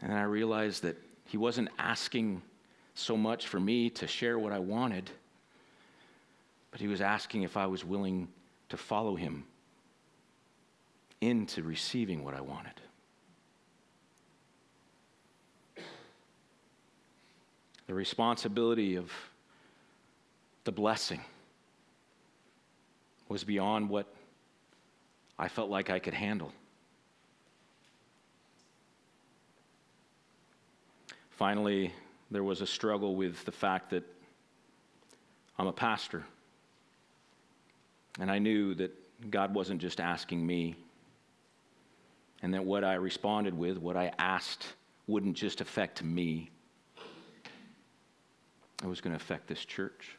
[0.03, 2.43] And I realized that he wasn't asking
[2.95, 5.11] so much for me to share what I wanted,
[6.71, 8.29] but he was asking if I was willing
[8.69, 9.45] to follow him
[11.21, 12.75] into receiving what I wanted.
[17.87, 19.13] The responsibility of
[20.65, 21.21] the blessing
[23.29, 24.07] was beyond what
[25.39, 26.53] I felt like I could handle.
[31.43, 31.93] Finally,
[32.31, 34.05] there was a struggle with the fact that
[35.59, 36.23] I'm a pastor.
[38.21, 38.93] And I knew that
[39.29, 40.77] God wasn't just asking me,
[42.43, 44.65] and that what I responded with, what I asked,
[45.09, 46.49] wouldn't just affect me,
[48.81, 50.17] it was going to affect this church.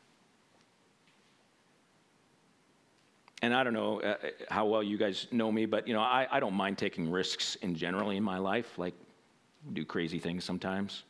[3.41, 4.17] And I don't know uh,
[4.49, 7.55] how well you guys know me, but you know, I, I don't mind taking risks
[7.61, 8.77] in generally in my life.
[8.77, 8.93] Like,
[9.71, 11.03] do crazy things sometimes.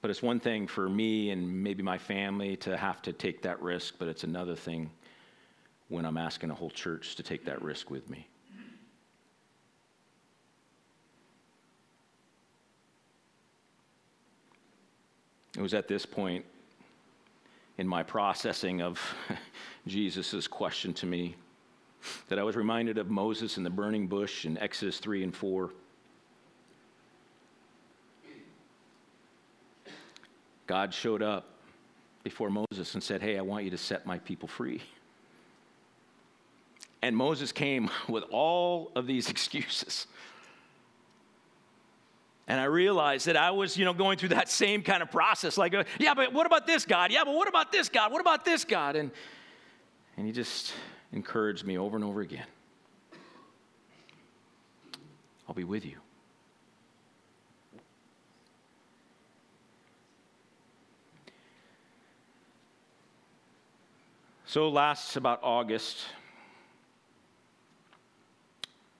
[0.00, 3.60] But it's one thing for me and maybe my family to have to take that
[3.60, 4.90] risk, but it's another thing
[5.88, 8.26] when I'm asking a whole church to take that risk with me.
[15.56, 16.44] It was at this point
[17.78, 19.00] in my processing of
[19.86, 21.34] Jesus' question to me
[22.28, 25.70] that I was reminded of Moses in the burning bush in Exodus 3 and 4.
[30.66, 31.46] God showed up
[32.22, 34.82] before Moses and said, Hey, I want you to set my people free.
[37.02, 40.06] And Moses came with all of these excuses.
[42.46, 45.58] And I realized that I was, you know, going through that same kind of process.
[45.58, 47.12] Like, uh, yeah, but what about this God?
[47.12, 48.12] Yeah, but what about this God?
[48.12, 48.96] What about this God?
[48.96, 49.10] And,
[50.16, 50.72] and he just
[51.12, 52.46] encouraged me over and over again.
[55.48, 55.96] I'll be with you.
[64.44, 66.06] So, last about August,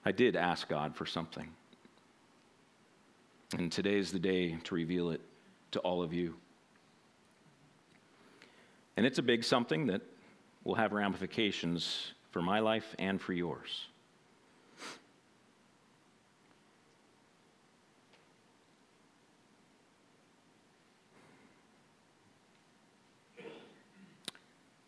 [0.05, 1.49] I did ask God for something.
[3.57, 5.21] And today is the day to reveal it
[5.71, 6.35] to all of you.
[8.95, 10.01] And it's a big something that
[10.69, 13.87] will have ramifications for my life and for yours.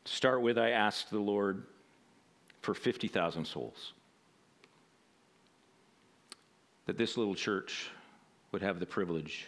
[0.03, 1.63] To start with, I asked the Lord
[2.61, 3.93] for 50,000 souls.
[6.85, 7.89] That this little church
[8.51, 9.47] would have the privilege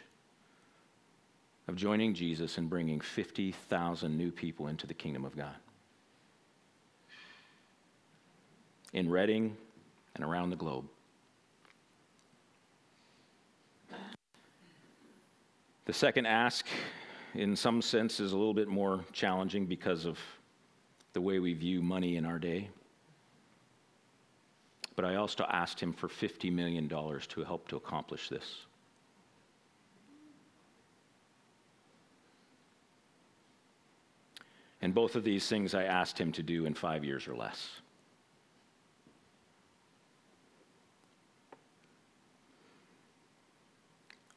[1.67, 5.53] of joining Jesus and bringing 50,000 new people into the kingdom of God.
[8.93, 9.57] In Reading
[10.15, 10.85] and around the globe.
[15.85, 16.65] The second ask,
[17.33, 20.17] in some sense, is a little bit more challenging because of
[21.13, 22.69] the way we view money in our day.
[24.95, 28.65] But I also asked him for $50 million to help to accomplish this.
[34.81, 37.69] And both of these things I asked him to do in five years or less.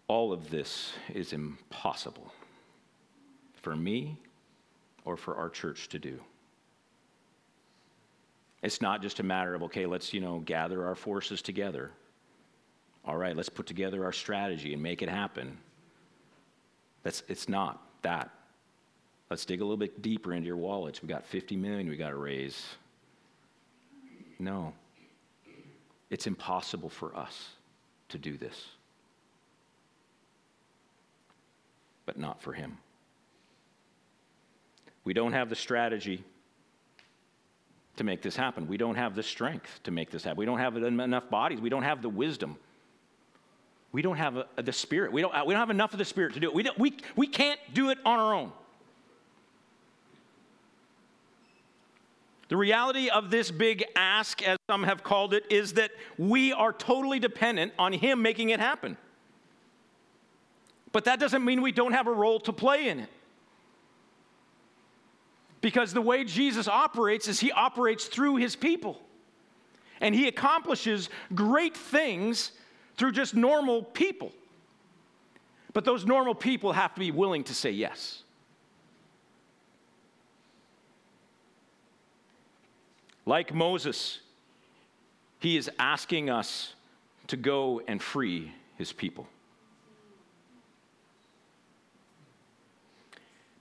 [0.09, 2.33] All of this is impossible
[3.55, 4.17] for me
[5.05, 6.21] or for our church to do.
[8.63, 11.91] It's not just a matter of, okay, let's, you know, gather our forces together.
[13.05, 15.57] All right, let's put together our strategy and make it happen.
[17.03, 18.31] That's, it's not that.
[19.31, 21.03] Let's dig a little bit deeper into your wallets.
[21.03, 22.65] We got 50 million we got to raise.
[24.39, 24.73] No.
[26.11, 27.51] It's impossible for us
[28.09, 28.67] to do this.
[32.07, 32.79] But not for him.
[35.05, 36.25] We don't have the strategy
[37.97, 38.69] to make this happen.
[38.69, 40.39] We don't have the strength to make this happen.
[40.39, 41.61] We don't have enough bodies.
[41.61, 42.57] We don't have the wisdom.
[43.93, 45.13] We don't have a, the spirit.
[45.13, 46.55] We don't, uh, we don't have enough of the spirit to do it.
[46.55, 48.53] We, we, we can't do it on our own.
[52.49, 56.73] The reality of this big ask, as some have called it, is that we are
[56.73, 58.97] totally dependent on Him making it happen.
[60.97, 63.11] But that doesn't mean we don't have a role to play in it.
[65.61, 68.99] Because the way Jesus operates is He operates through His people.
[70.01, 72.53] And He accomplishes great things
[72.97, 74.33] through just normal people.
[75.75, 78.23] But those normal people have to be willing to say yes.
[83.27, 84.21] Like Moses,
[85.41, 86.73] he is asking us
[87.27, 89.27] to go and free his people.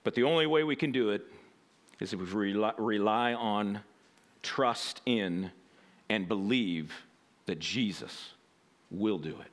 [0.06, 1.26] But the only way we can do it
[1.98, 3.80] is if we rely on,
[4.40, 5.50] trust in,
[6.08, 6.92] and believe
[7.46, 8.30] that Jesus
[8.88, 9.50] will do it.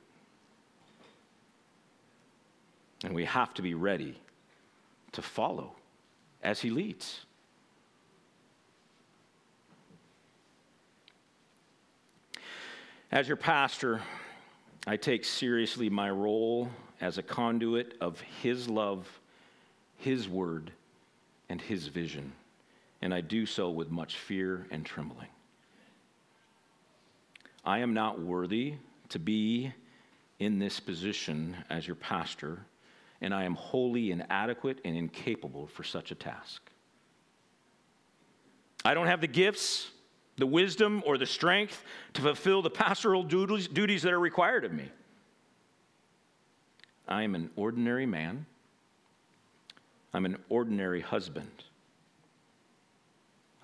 [3.02, 4.16] And we have to be ready
[5.10, 5.72] to follow
[6.40, 7.26] as he leads.
[13.10, 14.02] As your pastor,
[14.86, 19.08] I take seriously my role as a conduit of His love,
[20.04, 20.70] His word,
[21.48, 22.32] and His vision,
[23.00, 25.28] and I do so with much fear and trembling.
[27.64, 28.74] I am not worthy
[29.08, 29.72] to be
[30.38, 32.66] in this position as your pastor,
[33.22, 36.60] and I am wholly inadequate and incapable for such a task.
[38.84, 39.90] I don't have the gifts
[40.36, 41.84] the wisdom or the strength
[42.14, 44.90] to fulfill the pastoral duties, that are required of me.
[47.06, 48.46] I am an ordinary man.
[50.14, 51.64] I'm an ordinary husband.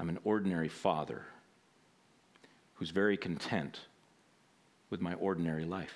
[0.01, 1.25] I'm an ordinary father
[2.75, 3.81] who's very content
[4.91, 5.95] with my ordinary life.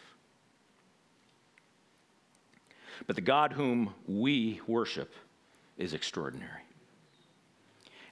[3.09, 5.12] But the God whom we worship
[5.76, 6.62] is extraordinary.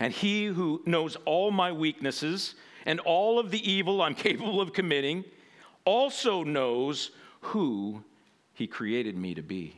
[0.01, 4.73] And he who knows all my weaknesses and all of the evil I'm capable of
[4.73, 5.25] committing
[5.85, 8.03] also knows who
[8.55, 9.77] he created me to be.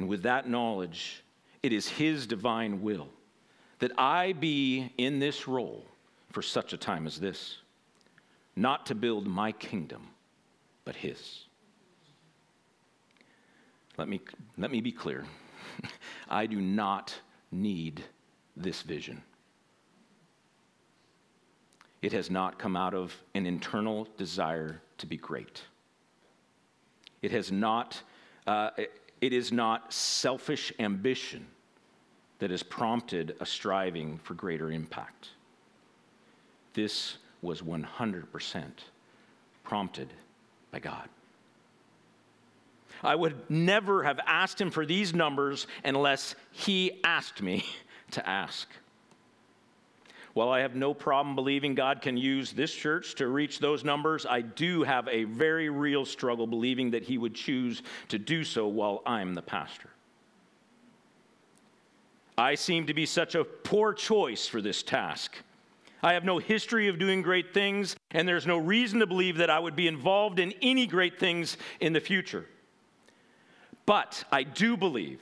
[0.00, 1.22] And with that knowledge,
[1.62, 3.08] it is his divine will
[3.80, 5.84] that I be in this role
[6.32, 7.58] for such a time as this,
[8.56, 10.08] not to build my kingdom,
[10.86, 11.44] but his.
[13.98, 14.22] Let me,
[14.56, 15.26] let me be clear.
[16.30, 17.14] I do not
[17.52, 18.02] need
[18.56, 19.22] this vision.
[22.00, 25.60] It has not come out of an internal desire to be great.
[27.20, 28.00] It has not,
[28.46, 28.70] uh,
[29.20, 31.46] it is not selfish ambition
[32.38, 35.28] that has prompted a striving for greater impact.
[36.74, 38.64] This was 100%
[39.64, 40.08] prompted
[40.70, 41.08] by God.
[43.02, 47.64] I would never have asked him for these numbers unless he asked me
[48.12, 48.68] to ask.
[50.34, 54.26] While I have no problem believing God can use this church to reach those numbers,
[54.26, 58.68] I do have a very real struggle believing that He would choose to do so
[58.68, 59.90] while I'm the pastor.
[62.38, 65.36] I seem to be such a poor choice for this task.
[66.02, 69.50] I have no history of doing great things, and there's no reason to believe that
[69.50, 72.46] I would be involved in any great things in the future.
[73.84, 75.20] But I do believe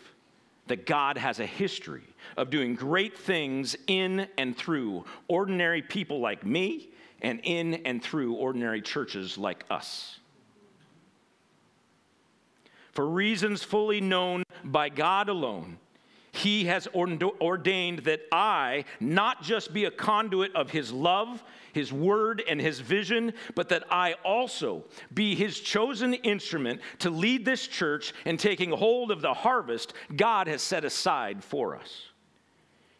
[0.68, 2.04] that God has a history
[2.36, 6.90] of doing great things in and through ordinary people like me
[7.22, 10.18] and in and through ordinary churches like us.
[12.92, 15.78] For reasons fully known by God alone,
[16.32, 22.42] he has ordained that I not just be a conduit of His love, His word,
[22.48, 28.12] and His vision, but that I also be His chosen instrument to lead this church
[28.24, 32.04] in taking hold of the harvest God has set aside for us.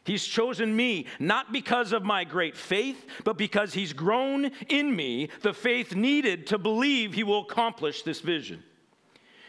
[0.04, 5.28] He's chosen me not because of my great faith, but because He's grown in me
[5.42, 8.62] the faith needed to believe He will accomplish this vision.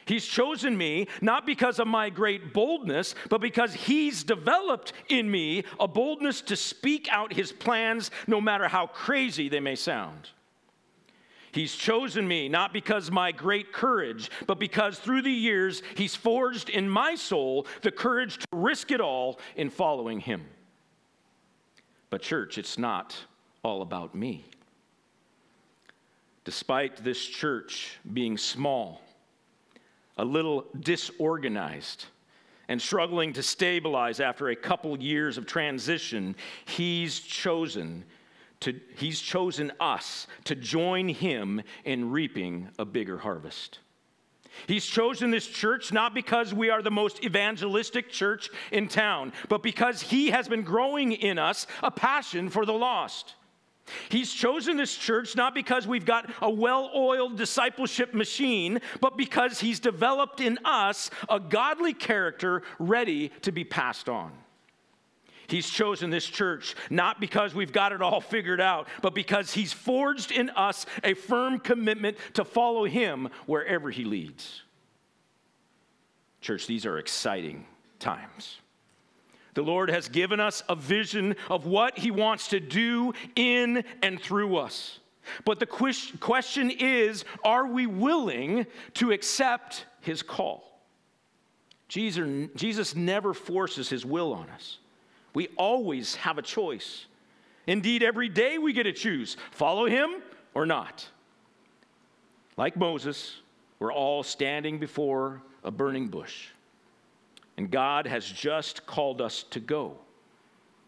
[0.10, 5.66] He's chosen me not because of my great boldness, but because He's developed in me
[5.80, 10.30] a boldness to speak out His plans, no matter how crazy they may sound.
[11.51, 16.70] He's chosen me not because my great courage, but because through the years He's forged
[16.70, 20.43] in my soul the courage to risk it all in following Him.
[22.10, 23.16] But, church, it's not
[23.62, 24.43] all about me.
[26.45, 29.03] Despite this church being small,
[30.20, 32.06] a little disorganized
[32.68, 38.04] and struggling to stabilize after a couple years of transition, he's chosen
[38.60, 43.80] to, he's chosen us to join him in reaping a bigger harvest.
[44.68, 49.64] He's chosen this church not because we are the most evangelistic church in town, but
[49.64, 53.36] because he has been growing in us a passion for the lost.
[54.10, 59.60] He's chosen this church not because we've got a well oiled discipleship machine, but because
[59.60, 64.32] He's developed in us a godly character ready to be passed on.
[65.48, 69.74] He's chosen this church not because we've got it all figured out, but because He's
[69.74, 74.62] forged in us a firm commitment to follow Him wherever He leads.
[76.42, 77.66] Church, these are exciting
[78.00, 78.60] times.
[79.60, 84.18] The Lord has given us a vision of what He wants to do in and
[84.18, 84.99] through us.
[85.43, 90.80] But the question is are we willing to accept His call?
[91.89, 94.78] Jesus never forces His will on us.
[95.34, 97.07] We always have a choice.
[97.68, 100.22] Indeed, every day we get to choose follow Him
[100.53, 101.05] or not.
[102.55, 103.41] Like Moses,
[103.78, 106.47] we're all standing before a burning bush.
[107.60, 109.97] And God has just called us to go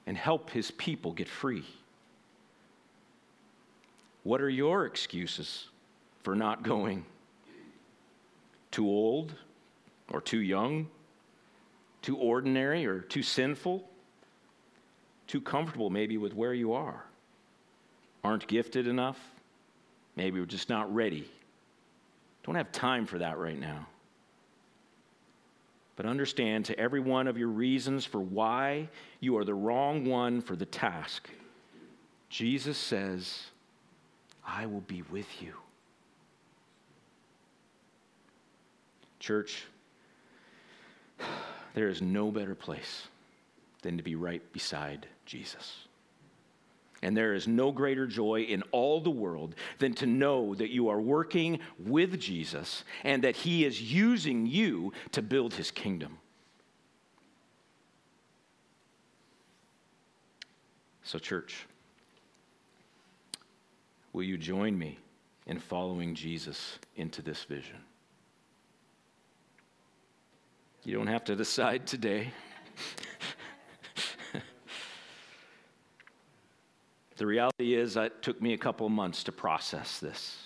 [0.08, 1.66] and help his people get free.
[4.24, 5.68] What are your excuses
[6.24, 7.06] for not going?
[8.72, 9.34] Too old
[10.14, 10.88] or too young?
[12.04, 13.84] Too ordinary or too sinful?
[15.28, 17.04] Too comfortable maybe with where you are?
[18.24, 19.20] Aren't gifted enough?
[20.16, 21.30] Maybe we're just not ready.
[22.46, 23.88] Don't have time for that right now.
[25.96, 28.90] But understand to every one of your reasons for why
[29.20, 31.30] you are the wrong one for the task,
[32.30, 33.48] Jesus says,
[34.46, 35.54] I will be with you.
[39.20, 39.66] Church,
[41.74, 43.08] there is no better place
[43.82, 45.88] than to be right beside Jesus.
[47.02, 50.90] And there is no greater joy in all the world than to know that you
[50.90, 56.20] are working with Jesus and that he is using you to build his kingdom.
[61.04, 61.66] So, church,
[64.14, 65.00] will you join me
[65.48, 67.78] in following Jesus into this vision?
[70.84, 72.32] You don't have to decide today.
[77.22, 80.38] The reality is, it took me a couple of months to process this.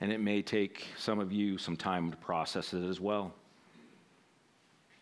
[0.00, 3.34] And it may take some of you some time to process it as well.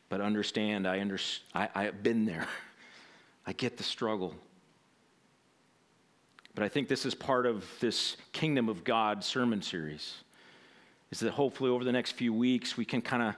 [0.08, 1.16] But understand, I, under,
[1.54, 2.48] I, I have been there.
[3.46, 4.34] I get the struggle.
[6.56, 10.16] But I think this is part of this Kingdom of God sermon series.
[11.12, 13.36] Is that hopefully over the next few weeks we can kind of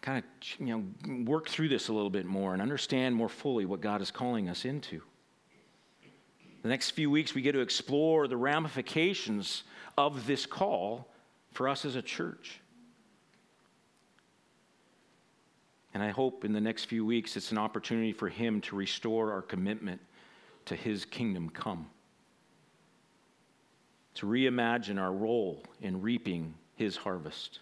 [0.00, 3.66] kind of you know work through this a little bit more and understand more fully
[3.66, 5.00] what God is calling us into.
[6.66, 9.62] The next few weeks we get to explore the ramifications
[9.96, 11.06] of this call
[11.52, 12.58] for us as a church.
[15.94, 19.30] And I hope in the next few weeks it's an opportunity for Him to restore
[19.30, 20.00] our commitment
[20.64, 21.86] to His kingdom come,
[24.14, 27.60] to reimagine our role in reaping His harvest,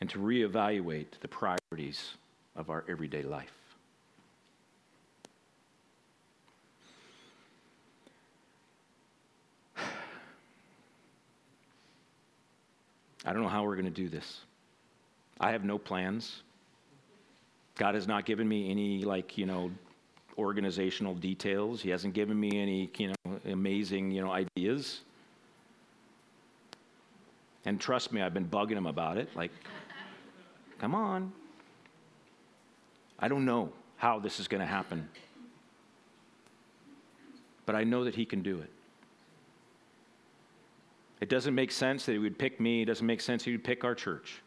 [0.00, 2.14] and to reevaluate the priorities
[2.56, 3.57] of our everyday life.
[13.24, 14.40] I don't know how we're going to do this.
[15.40, 16.42] I have no plans.
[17.76, 19.70] God has not given me any, like, you know,
[20.36, 21.80] organizational details.
[21.80, 25.00] He hasn't given me any, you know, amazing, you know, ideas.
[27.64, 29.28] And trust me, I've been bugging him about it.
[29.36, 29.50] Like,
[30.78, 31.32] come on.
[33.18, 35.08] I don't know how this is going to happen.
[37.66, 38.70] But I know that he can do it.
[41.20, 42.82] It doesn't make sense that he would pick me.
[42.82, 44.40] It doesn't make sense he would pick our church.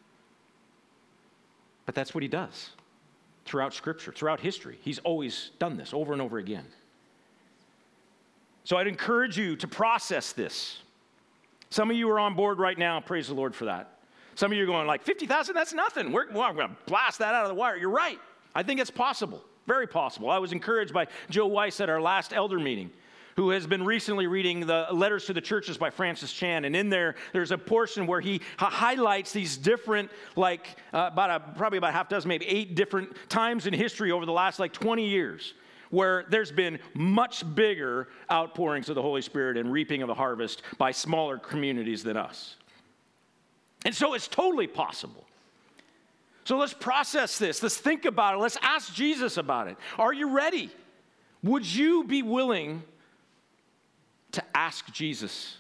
[1.86, 2.70] But that's what he does
[3.46, 4.78] throughout Scripture, throughout history.
[4.82, 6.66] He's always done this over and over again.
[8.64, 10.80] So I'd encourage you to process this.
[11.70, 13.00] Some of you are on board right now.
[13.00, 13.98] Praise the Lord for that.
[14.36, 16.12] Some of you are going like 50,000, that's nothing.
[16.12, 17.76] We're, well, I'm going to blast that out of the wire.
[17.76, 18.20] You're right.
[18.56, 19.44] I think it's possible.
[19.68, 20.30] Very possible.
[20.30, 22.92] I was encouraged by Joe Weiss at our last elder meeting
[23.36, 26.66] who has been recently reading the letters to the churches by Francis Chan.
[26.66, 31.40] And in there, there's a portion where he highlights these different, like uh, about a,
[31.58, 35.08] probably about half dozen, maybe eight different times in history over the last like 20
[35.08, 35.54] years
[35.92, 40.64] where there's been much bigger outpourings of the Holy Spirit and reaping of the harvest
[40.78, 42.56] by smaller communities than us.
[43.86, 45.26] And so it's totally possible.
[46.46, 47.62] So let's process this.
[47.62, 48.38] Let's think about it.
[48.40, 49.78] Let's ask Jesus about it.
[50.00, 50.72] Are you ready?
[51.44, 52.84] Would you be willing
[54.32, 55.58] to ask Jesus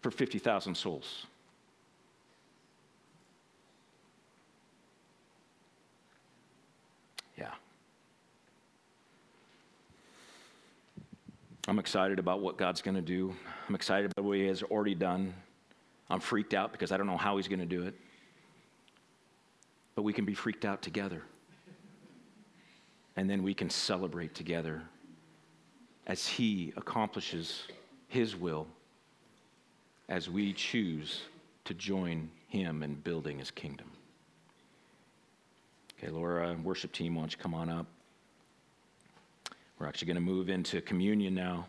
[0.00, 1.26] for 50,000 souls.
[7.38, 7.50] Yeah.
[11.68, 13.34] I'm excited about what God's going to do.
[13.68, 15.34] I'm excited about what He has already done.
[16.08, 17.94] I'm freaked out because I don't know how He's going to do it.
[19.94, 21.22] But we can be freaked out together.
[23.16, 24.82] And then we can celebrate together
[26.06, 27.62] as He accomplishes
[28.08, 28.66] His will
[30.08, 31.22] as we choose
[31.64, 33.90] to join Him in building His kingdom.
[35.98, 37.86] Okay, Laura, worship team, why don't you come on up?
[39.78, 41.66] We're actually going to move into communion now.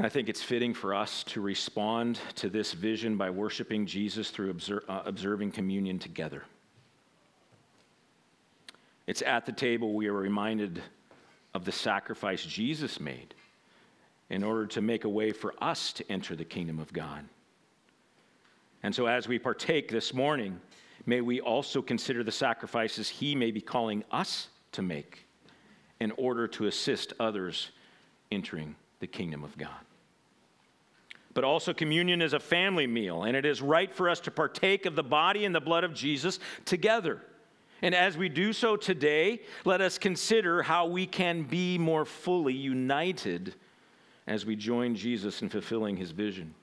[0.00, 4.54] I think it's fitting for us to respond to this vision by worshiping Jesus through
[4.88, 6.44] uh, observing communion together.
[9.08, 10.82] It's at the table we are reminded
[11.54, 13.34] of the sacrifice Jesus made
[14.30, 17.24] in order to make a way for us to enter the kingdom of God.
[18.82, 20.60] And so, as we partake this morning,
[21.06, 25.26] may we also consider the sacrifices He may be calling us to make
[26.00, 27.70] in order to assist others
[28.30, 29.70] entering the kingdom of God.
[31.34, 34.86] But also, communion is a family meal, and it is right for us to partake
[34.86, 37.20] of the body and the blood of Jesus together.
[37.82, 42.54] And as we do so today, let us consider how we can be more fully
[42.54, 43.54] united
[44.26, 46.54] as we join Jesus in fulfilling his vision.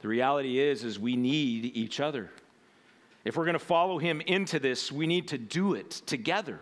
[0.00, 2.30] The reality is is we need each other.
[3.24, 6.60] If we're going to follow him into this, we need to do it together.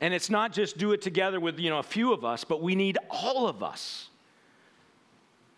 [0.00, 2.60] And it's not just do it together with, you know, a few of us, but
[2.60, 4.08] we need all of us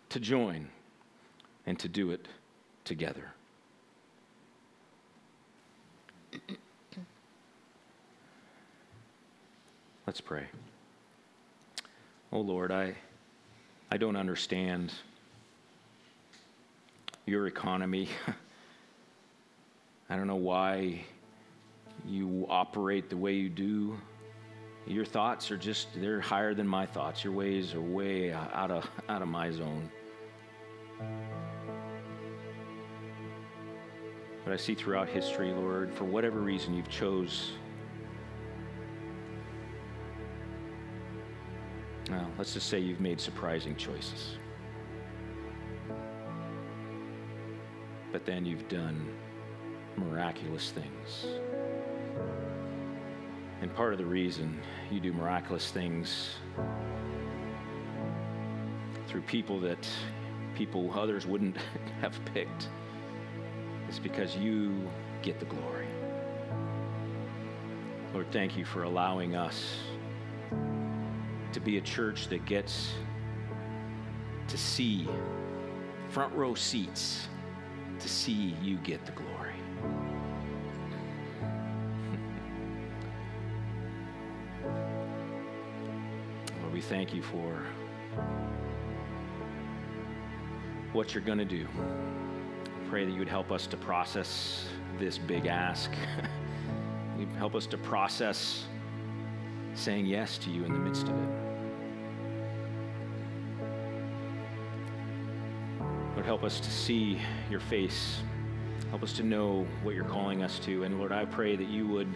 [0.09, 0.69] to join
[1.65, 2.27] and to do it
[2.85, 3.33] together.
[10.07, 10.45] Let's pray.
[12.31, 12.95] Oh Lord, I,
[13.91, 14.93] I don't understand
[17.25, 18.07] your economy.
[20.09, 21.01] I don't know why
[22.05, 23.99] you operate the way you do.
[24.85, 27.25] Your thoughts are just, they're higher than my thoughts.
[27.25, 29.91] Your ways are way out of, out of my zone.
[34.45, 37.51] But I see throughout history, Lord, for whatever reason you've chose
[42.09, 44.37] well, let's just say you've made surprising choices.
[48.11, 49.09] But then you've done
[49.97, 51.27] miraculous things.
[53.61, 54.59] And part of the reason
[54.91, 56.35] you do miraculous things
[59.07, 59.87] through people that
[60.55, 61.57] people others wouldn't
[62.01, 62.69] have picked
[63.89, 64.89] is because you
[65.21, 65.87] get the glory.
[68.13, 69.77] Lord, thank you for allowing us
[71.57, 72.93] to be a church that gets
[74.47, 75.07] to see
[76.09, 77.27] front row seats
[77.99, 79.55] to see you get the glory.
[86.61, 87.65] Lord, we thank you for
[90.93, 91.67] what you're going to do.
[92.87, 94.65] Pray that you would help us to process
[94.99, 95.89] this big ask.
[97.39, 98.65] help us to process
[99.73, 101.46] saying yes to you in the midst of it.
[106.27, 108.19] Help us to see your face.
[108.89, 110.83] Help us to know what you're calling us to.
[110.83, 112.13] And Lord, I pray that you would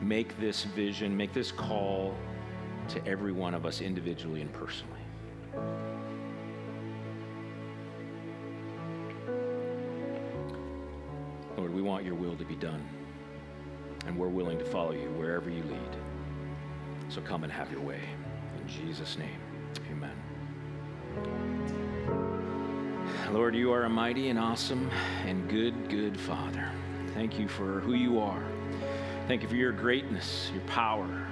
[0.00, 2.14] make this vision, make this call
[2.88, 5.02] to every one of us individually and personally.
[11.58, 12.82] Lord, we want your will to be done,
[14.06, 15.96] and we're willing to follow you wherever you lead.
[17.10, 18.00] So come and have your way.
[18.58, 19.38] In Jesus' name,
[19.92, 21.57] amen.
[23.32, 24.90] Lord, you are a mighty and awesome
[25.26, 26.72] and good, good Father.
[27.12, 28.42] Thank you for who you are.
[29.26, 31.26] Thank you for your greatness, your power.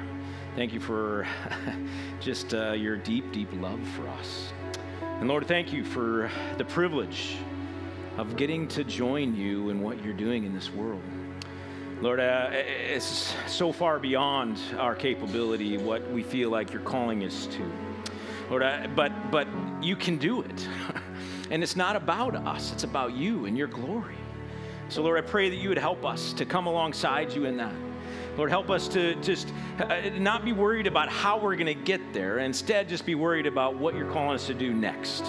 [0.56, 1.26] Thank you for
[2.20, 4.52] just uh, your deep, deep love for us.
[5.00, 7.38] And Lord, thank you for the privilege
[8.18, 11.02] of getting to join you in what you're doing in this world.
[12.02, 17.46] Lord, uh, it's so far beyond our capability what we feel like you're calling us
[17.46, 17.72] to.
[18.50, 19.48] Lord, but but
[19.80, 20.68] you can do it.
[21.50, 24.16] and it's not about us, it's about you and your glory.
[24.88, 27.74] So, Lord, I pray that you would help us to come alongside you in that.
[28.36, 32.12] Lord, help us to just uh, not be worried about how we're going to get
[32.12, 35.24] there, instead, just be worried about what you're calling us to do next.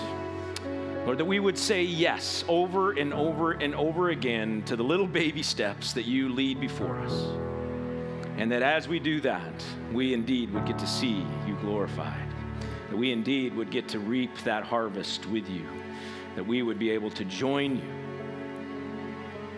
[1.05, 5.07] Lord, that we would say yes over and over and over again to the little
[5.07, 7.13] baby steps that you lead before us.
[8.37, 9.63] And that as we do that,
[9.93, 12.27] we indeed would get to see you glorified.
[12.89, 15.65] That we indeed would get to reap that harvest with you.
[16.37, 17.93] That we would be able to join you,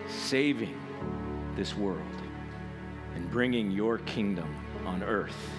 [0.08, 0.80] saving
[1.58, 2.02] this world
[3.16, 4.56] and bringing your kingdom
[4.86, 5.52] on earth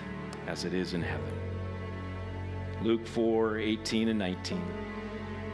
[0.46, 1.30] as it is in heaven.
[2.82, 4.64] Luke 4 18 and 19.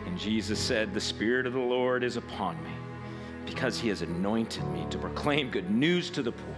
[0.06, 2.70] And Jesus said, The Spirit of the Lord is upon me,
[3.44, 6.56] because he has anointed me to proclaim good news to the poor.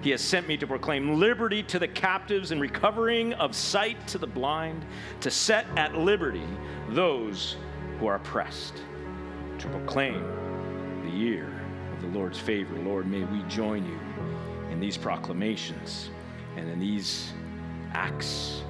[0.00, 4.16] He has sent me to proclaim liberty to the captives and recovering of sight to
[4.16, 4.86] the blind,
[5.20, 6.46] to set at liberty
[6.88, 7.56] those
[7.98, 8.82] who are oppressed,
[9.58, 10.22] to proclaim
[11.04, 11.48] the year
[11.92, 12.74] of the Lord's favor.
[12.76, 13.98] Lord, may we join you
[14.70, 16.10] in these proclamations
[16.56, 17.32] and in these
[17.92, 18.62] acts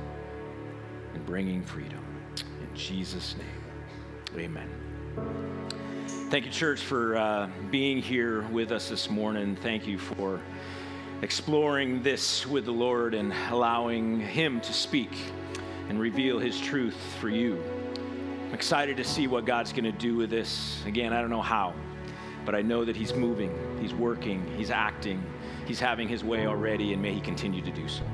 [1.14, 2.04] in bringing freedom.
[2.60, 4.44] In Jesus' name.
[4.44, 4.68] Amen.
[6.30, 9.56] Thank you, church, for uh, being here with us this morning.
[9.56, 10.40] Thank you for
[11.22, 15.16] exploring this with the Lord and allowing Him to speak
[15.88, 17.62] and reveal His truth for you.
[18.54, 20.80] I'm excited to see what God's going to do with this.
[20.86, 21.74] Again, I don't know how,
[22.44, 25.20] but I know that He's moving, He's working, He's acting,
[25.66, 28.04] He's having His way already, and may He continue to do so.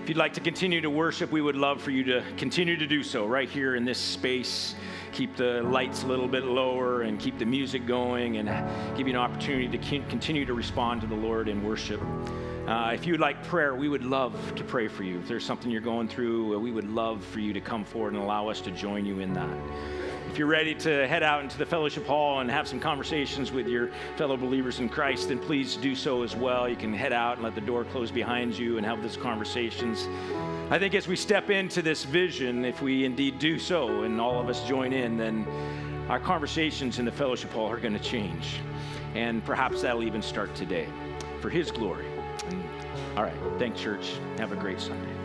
[0.00, 2.86] If you'd like to continue to worship, we would love for you to continue to
[2.86, 4.76] do so right here in this space
[5.10, 8.48] keep the lights a little bit lower and keep the music going and
[8.96, 9.78] give you an opportunity to
[10.08, 12.00] continue to respond to the Lord in worship.
[12.68, 15.18] Uh, if you would like prayer, we would love to pray for you.
[15.20, 18.12] If there's something you're going through, uh, we would love for you to come forward
[18.12, 19.56] and allow us to join you in that.
[20.30, 23.68] If you're ready to head out into the fellowship hall and have some conversations with
[23.68, 23.88] your
[24.18, 26.68] fellow believers in Christ, then please do so as well.
[26.68, 30.06] You can head out and let the door close behind you and have those conversations.
[30.70, 34.38] I think as we step into this vision, if we indeed do so and all
[34.38, 35.46] of us join in, then
[36.10, 38.60] our conversations in the fellowship hall are going to change.
[39.14, 40.86] And perhaps that'll even start today
[41.40, 42.17] for His glory.
[43.18, 43.34] All right.
[43.58, 44.12] Thanks, church.
[44.38, 45.17] Have a great Sunday.